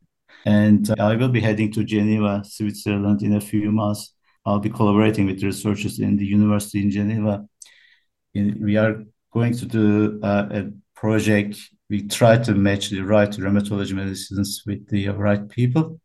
And 0.46 0.90
I 1.00 1.16
will 1.16 1.28
be 1.28 1.42
heading 1.42 1.72
to 1.74 1.84
Geneva, 1.84 2.42
Switzerland 2.46 3.22
in 3.22 3.34
a 3.36 3.42
few 3.42 3.72
months. 3.72 4.14
I'll 4.46 4.60
be 4.60 4.70
collaborating 4.70 5.26
with 5.26 5.44
researchers 5.44 6.00
in 6.00 6.16
the 6.16 6.26
university 6.26 6.82
in 6.82 6.90
Geneva. 6.90 7.46
We 8.34 8.78
are 8.78 9.04
going 9.34 9.54
to 9.56 9.66
do 9.66 10.20
uh, 10.24 10.48
a 10.50 10.72
project. 10.96 11.58
We 11.90 12.08
try 12.08 12.38
to 12.38 12.56
match 12.56 12.90
the 12.90 13.02
right 13.02 13.30
rheumatology 13.30 13.94
medicines 13.94 14.64
with 14.66 14.88
the 14.88 15.10
right 15.10 15.50
people 15.50 16.00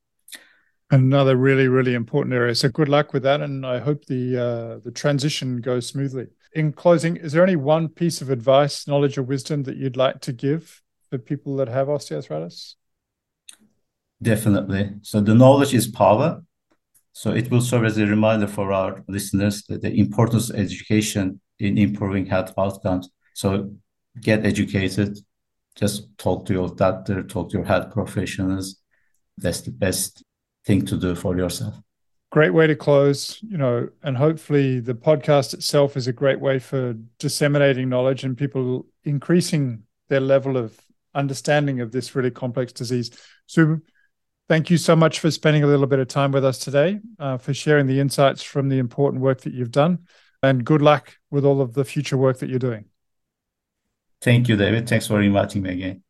Another 0.92 1.36
really, 1.36 1.68
really 1.68 1.94
important 1.94 2.34
area. 2.34 2.54
So 2.54 2.68
good 2.68 2.90
luck 2.90 3.14
with 3.14 3.22
that, 3.22 3.40
and 3.40 3.64
I 3.64 3.78
hope 3.78 4.04
the 4.04 4.36
uh, 4.36 4.78
the 4.84 4.90
transition 4.90 5.62
goes 5.62 5.86
smoothly. 5.86 6.26
In 6.52 6.70
closing, 6.70 7.16
is 7.16 7.32
there 7.32 7.42
any 7.42 7.56
one 7.56 7.88
piece 7.88 8.20
of 8.20 8.28
advice, 8.28 8.86
knowledge, 8.86 9.16
or 9.16 9.22
wisdom 9.22 9.62
that 9.62 9.78
you'd 9.78 9.96
like 9.96 10.20
to 10.20 10.34
give 10.34 10.82
for 11.08 11.16
people 11.16 11.56
that 11.56 11.68
have 11.68 11.88
osteoarthritis? 11.88 12.74
Definitely. 14.20 14.90
So 15.00 15.22
the 15.22 15.34
knowledge 15.34 15.72
is 15.72 15.86
power. 15.86 16.42
So 17.14 17.32
it 17.32 17.50
will 17.50 17.62
serve 17.62 17.86
as 17.86 17.96
a 17.96 18.06
reminder 18.06 18.46
for 18.46 18.70
our 18.70 19.02
listeners 19.08 19.62
that 19.70 19.80
the 19.80 19.98
importance 19.98 20.50
of 20.50 20.56
education 20.56 21.40
in 21.58 21.78
improving 21.78 22.26
health 22.26 22.52
outcomes. 22.58 23.08
So 23.32 23.74
get 24.20 24.44
educated. 24.44 25.18
Just 25.74 26.18
talk 26.18 26.44
to 26.46 26.52
your 26.52 26.68
doctor, 26.68 27.22
talk 27.22 27.48
to 27.50 27.56
your 27.56 27.66
health 27.66 27.90
professionals. 27.92 28.76
That's 29.38 29.62
the 29.62 29.70
best 29.70 30.22
thing 30.64 30.84
to 30.86 30.96
do 30.96 31.14
for 31.14 31.36
yourself. 31.36 31.74
Great 32.30 32.54
way 32.54 32.66
to 32.66 32.74
close, 32.74 33.38
you 33.42 33.58
know, 33.58 33.88
and 34.02 34.16
hopefully 34.16 34.80
the 34.80 34.94
podcast 34.94 35.52
itself 35.52 35.96
is 35.96 36.06
a 36.06 36.12
great 36.12 36.40
way 36.40 36.58
for 36.58 36.94
disseminating 37.18 37.88
knowledge 37.88 38.24
and 38.24 38.38
people 38.38 38.86
increasing 39.04 39.82
their 40.08 40.20
level 40.20 40.56
of 40.56 40.80
understanding 41.14 41.80
of 41.80 41.92
this 41.92 42.14
really 42.14 42.30
complex 42.30 42.72
disease. 42.72 43.10
So, 43.46 43.80
thank 44.48 44.70
you 44.70 44.76
so 44.76 44.96
much 44.96 45.20
for 45.20 45.30
spending 45.30 45.62
a 45.62 45.66
little 45.66 45.86
bit 45.86 45.98
of 45.98 46.08
time 46.08 46.32
with 46.32 46.44
us 46.44 46.58
today, 46.58 47.00
uh, 47.18 47.36
for 47.38 47.52
sharing 47.52 47.86
the 47.86 48.00
insights 48.00 48.42
from 48.42 48.68
the 48.68 48.78
important 48.78 49.22
work 49.22 49.42
that 49.42 49.52
you've 49.52 49.70
done, 49.70 50.06
and 50.42 50.64
good 50.64 50.82
luck 50.82 51.16
with 51.30 51.44
all 51.44 51.60
of 51.60 51.74
the 51.74 51.84
future 51.84 52.16
work 52.16 52.38
that 52.38 52.48
you're 52.48 52.58
doing. 52.58 52.86
Thank 54.22 54.48
you, 54.48 54.56
David. 54.56 54.88
Thanks 54.88 55.06
for 55.06 55.20
inviting 55.20 55.62
me 55.62 55.70
again. 55.70 56.02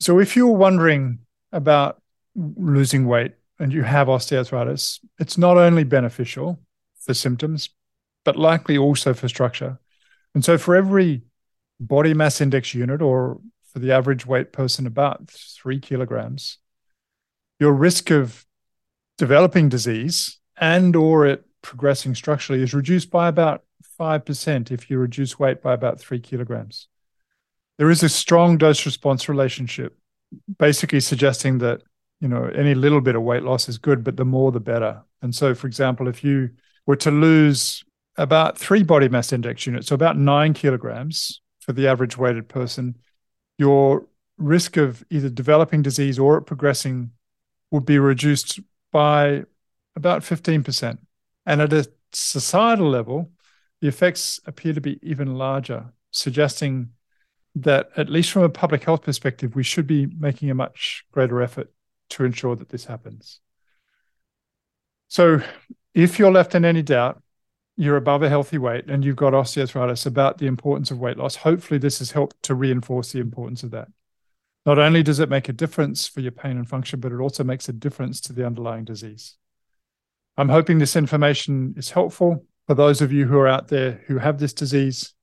So, 0.00 0.18
if 0.18 0.36
you're 0.36 0.48
wondering 0.48 1.20
about 1.52 2.02
losing 2.34 3.06
weight 3.06 3.32
and 3.58 3.72
you 3.72 3.82
have 3.82 4.08
osteoarthritis, 4.08 5.00
it's 5.18 5.36
not 5.36 5.56
only 5.56 5.84
beneficial 5.84 6.60
for 7.00 7.14
symptoms, 7.14 7.70
but 8.24 8.36
likely 8.36 8.78
also 8.78 9.14
for 9.14 9.28
structure. 9.28 9.78
And 10.34 10.44
so 10.44 10.58
for 10.58 10.74
every 10.76 11.22
body 11.78 12.14
mass 12.14 12.40
index 12.40 12.74
unit, 12.74 13.02
or 13.02 13.40
for 13.72 13.78
the 13.78 13.92
average 13.92 14.26
weight 14.26 14.52
person, 14.52 14.86
about 14.86 15.28
three 15.30 15.80
kilograms, 15.80 16.58
your 17.58 17.72
risk 17.72 18.10
of 18.10 18.46
developing 19.18 19.68
disease 19.68 20.38
and 20.58 20.96
or 20.96 21.26
it 21.26 21.44
progressing 21.62 22.14
structurally 22.14 22.62
is 22.62 22.74
reduced 22.74 23.10
by 23.10 23.28
about 23.28 23.64
5% 23.98 24.70
if 24.70 24.90
you 24.90 24.98
reduce 24.98 25.38
weight 25.38 25.62
by 25.62 25.74
about 25.74 26.00
three 26.00 26.20
kilograms. 26.20 26.88
There 27.78 27.90
is 27.90 28.02
a 28.02 28.08
strong 28.08 28.56
dose 28.58 28.86
response 28.86 29.28
relationship, 29.28 29.96
basically 30.58 31.00
suggesting 31.00 31.58
that 31.58 31.82
you 32.20 32.28
know, 32.28 32.44
any 32.54 32.74
little 32.74 33.00
bit 33.00 33.16
of 33.16 33.22
weight 33.22 33.42
loss 33.42 33.68
is 33.68 33.78
good, 33.78 34.04
but 34.04 34.16
the 34.16 34.24
more 34.24 34.52
the 34.52 34.60
better. 34.60 35.02
And 35.22 35.34
so, 35.34 35.54
for 35.54 35.66
example, 35.66 36.06
if 36.06 36.22
you 36.22 36.50
were 36.86 36.96
to 36.96 37.10
lose 37.10 37.82
about 38.16 38.58
three 38.58 38.82
body 38.82 39.08
mass 39.08 39.32
index 39.32 39.66
units, 39.66 39.88
so 39.88 39.94
about 39.94 40.18
nine 40.18 40.52
kilograms 40.52 41.40
for 41.60 41.72
the 41.72 41.88
average 41.88 42.18
weighted 42.18 42.48
person, 42.48 42.96
your 43.58 44.06
risk 44.36 44.76
of 44.76 45.02
either 45.10 45.30
developing 45.30 45.82
disease 45.82 46.18
or 46.18 46.40
progressing 46.40 47.10
would 47.70 47.86
be 47.86 47.98
reduced 47.98 48.60
by 48.92 49.44
about 49.96 50.22
15%. 50.22 50.98
And 51.46 51.60
at 51.60 51.72
a 51.72 51.90
societal 52.12 52.88
level, 52.88 53.30
the 53.80 53.88
effects 53.88 54.40
appear 54.44 54.74
to 54.74 54.80
be 54.80 54.98
even 55.02 55.36
larger, 55.36 55.86
suggesting 56.10 56.90
that, 57.54 57.90
at 57.96 58.10
least 58.10 58.30
from 58.30 58.42
a 58.42 58.48
public 58.48 58.84
health 58.84 59.02
perspective, 59.02 59.54
we 59.54 59.62
should 59.62 59.86
be 59.86 60.06
making 60.18 60.50
a 60.50 60.54
much 60.54 61.04
greater 61.12 61.40
effort 61.40 61.70
to 62.10 62.24
ensure 62.24 62.56
that 62.56 62.68
this 62.68 62.84
happens. 62.84 63.40
So, 65.08 65.42
if 65.94 66.18
you're 66.18 66.30
left 66.30 66.54
in 66.54 66.64
any 66.64 66.82
doubt, 66.82 67.20
you're 67.76 67.96
above 67.96 68.22
a 68.22 68.28
healthy 68.28 68.58
weight 68.58 68.88
and 68.88 69.04
you've 69.04 69.16
got 69.16 69.32
osteoarthritis 69.32 70.06
about 70.06 70.38
the 70.38 70.46
importance 70.46 70.90
of 70.90 71.00
weight 71.00 71.16
loss, 71.16 71.36
hopefully, 71.36 71.78
this 71.78 71.98
has 71.98 72.12
helped 72.12 72.42
to 72.44 72.54
reinforce 72.54 73.12
the 73.12 73.20
importance 73.20 73.62
of 73.62 73.70
that. 73.72 73.88
Not 74.66 74.78
only 74.78 75.02
does 75.02 75.20
it 75.20 75.30
make 75.30 75.48
a 75.48 75.54
difference 75.54 76.06
for 76.06 76.20
your 76.20 76.32
pain 76.32 76.56
and 76.56 76.68
function, 76.68 77.00
but 77.00 77.12
it 77.12 77.18
also 77.18 77.42
makes 77.42 77.68
a 77.68 77.72
difference 77.72 78.20
to 78.22 78.32
the 78.32 78.46
underlying 78.46 78.84
disease. 78.84 79.36
I'm 80.36 80.48
hoping 80.48 80.78
this 80.78 80.96
information 80.96 81.74
is 81.76 81.90
helpful 81.90 82.44
for 82.66 82.74
those 82.74 83.00
of 83.00 83.12
you 83.12 83.26
who 83.26 83.38
are 83.38 83.48
out 83.48 83.68
there 83.68 84.02
who 84.06 84.18
have 84.18 84.38
this 84.38 84.52
disease 84.52 85.14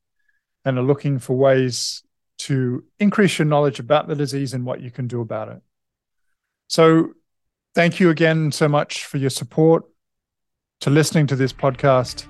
and 0.66 0.78
are 0.78 0.84
looking 0.84 1.18
for 1.20 1.38
ways 1.38 2.04
to 2.40 2.84
increase 3.00 3.40
your 3.40 3.46
knowledge 3.46 3.80
about 3.80 4.08
the 4.08 4.16
disease 4.16 4.54
and 4.54 4.66
what 4.66 4.82
you 4.82 4.92
can 4.92 5.08
do 5.08 5.22
about 5.22 5.50
it. 5.50 5.62
So 6.68 7.14
Thank 7.78 8.00
you 8.00 8.10
again 8.10 8.52
so 8.52 8.68
much 8.68 9.06
for 9.06 9.18
your 9.18 9.30
support, 9.30 9.84
to 10.80 10.90
listening 10.90 11.28
to 11.28 11.36
this 11.36 11.54
podcast. 11.54 12.26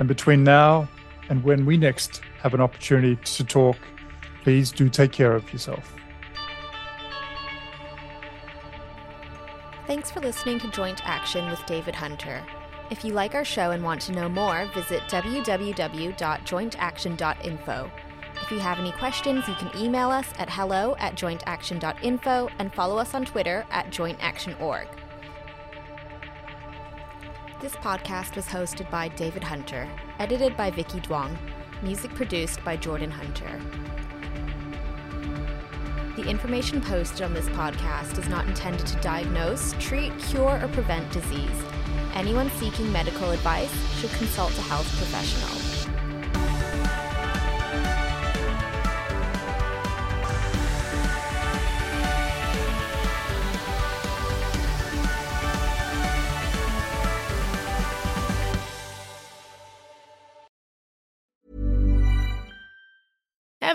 And 0.00 0.08
between 0.08 0.42
now 0.42 0.88
and 1.28 1.44
when 1.44 1.64
we 1.64 1.76
next 1.76 2.20
have 2.40 2.52
an 2.52 2.60
opportunity 2.60 3.14
to 3.14 3.44
talk, 3.44 3.76
please 4.42 4.72
do 4.72 4.88
take 4.88 5.12
care 5.12 5.36
of 5.36 5.52
yourself. 5.52 5.94
Thanks 9.86 10.10
for 10.10 10.18
listening 10.18 10.58
to 10.58 10.68
Joint 10.72 11.06
Action 11.06 11.48
with 11.48 11.64
David 11.66 11.94
Hunter. 11.94 12.42
If 12.90 13.04
you 13.04 13.12
like 13.12 13.36
our 13.36 13.44
show 13.44 13.70
and 13.70 13.84
want 13.84 14.00
to 14.00 14.10
know 14.10 14.28
more, 14.28 14.68
visit 14.74 15.02
www.jointaction.info. 15.02 17.90
If 18.42 18.52
you 18.52 18.58
have 18.60 18.78
any 18.78 18.92
questions, 18.92 19.48
you 19.48 19.54
can 19.54 19.70
email 19.76 20.10
us 20.10 20.28
at 20.38 20.48
hello 20.48 20.94
at 20.98 21.16
jointaction.info 21.16 22.48
and 22.58 22.72
follow 22.72 22.98
us 22.98 23.14
on 23.14 23.24
Twitter 23.24 23.64
at 23.70 23.90
jointactionorg. 23.90 24.86
This 27.60 27.74
podcast 27.76 28.36
was 28.36 28.46
hosted 28.46 28.88
by 28.90 29.08
David 29.08 29.42
Hunter, 29.42 29.88
edited 30.18 30.56
by 30.56 30.70
Vicky 30.70 31.00
Duong, 31.00 31.36
music 31.82 32.14
produced 32.14 32.62
by 32.64 32.76
Jordan 32.76 33.10
Hunter. 33.10 33.60
The 36.16 36.28
information 36.28 36.80
posted 36.80 37.22
on 37.22 37.34
this 37.34 37.48
podcast 37.48 38.18
is 38.18 38.28
not 38.28 38.46
intended 38.46 38.86
to 38.86 38.96
diagnose, 39.00 39.74
treat, 39.80 40.16
cure, 40.18 40.62
or 40.62 40.68
prevent 40.68 41.10
disease. 41.12 41.62
Anyone 42.14 42.50
seeking 42.52 42.90
medical 42.92 43.30
advice 43.30 43.74
should 43.98 44.10
consult 44.12 44.56
a 44.56 44.62
health 44.62 44.86
professional. 44.96 45.65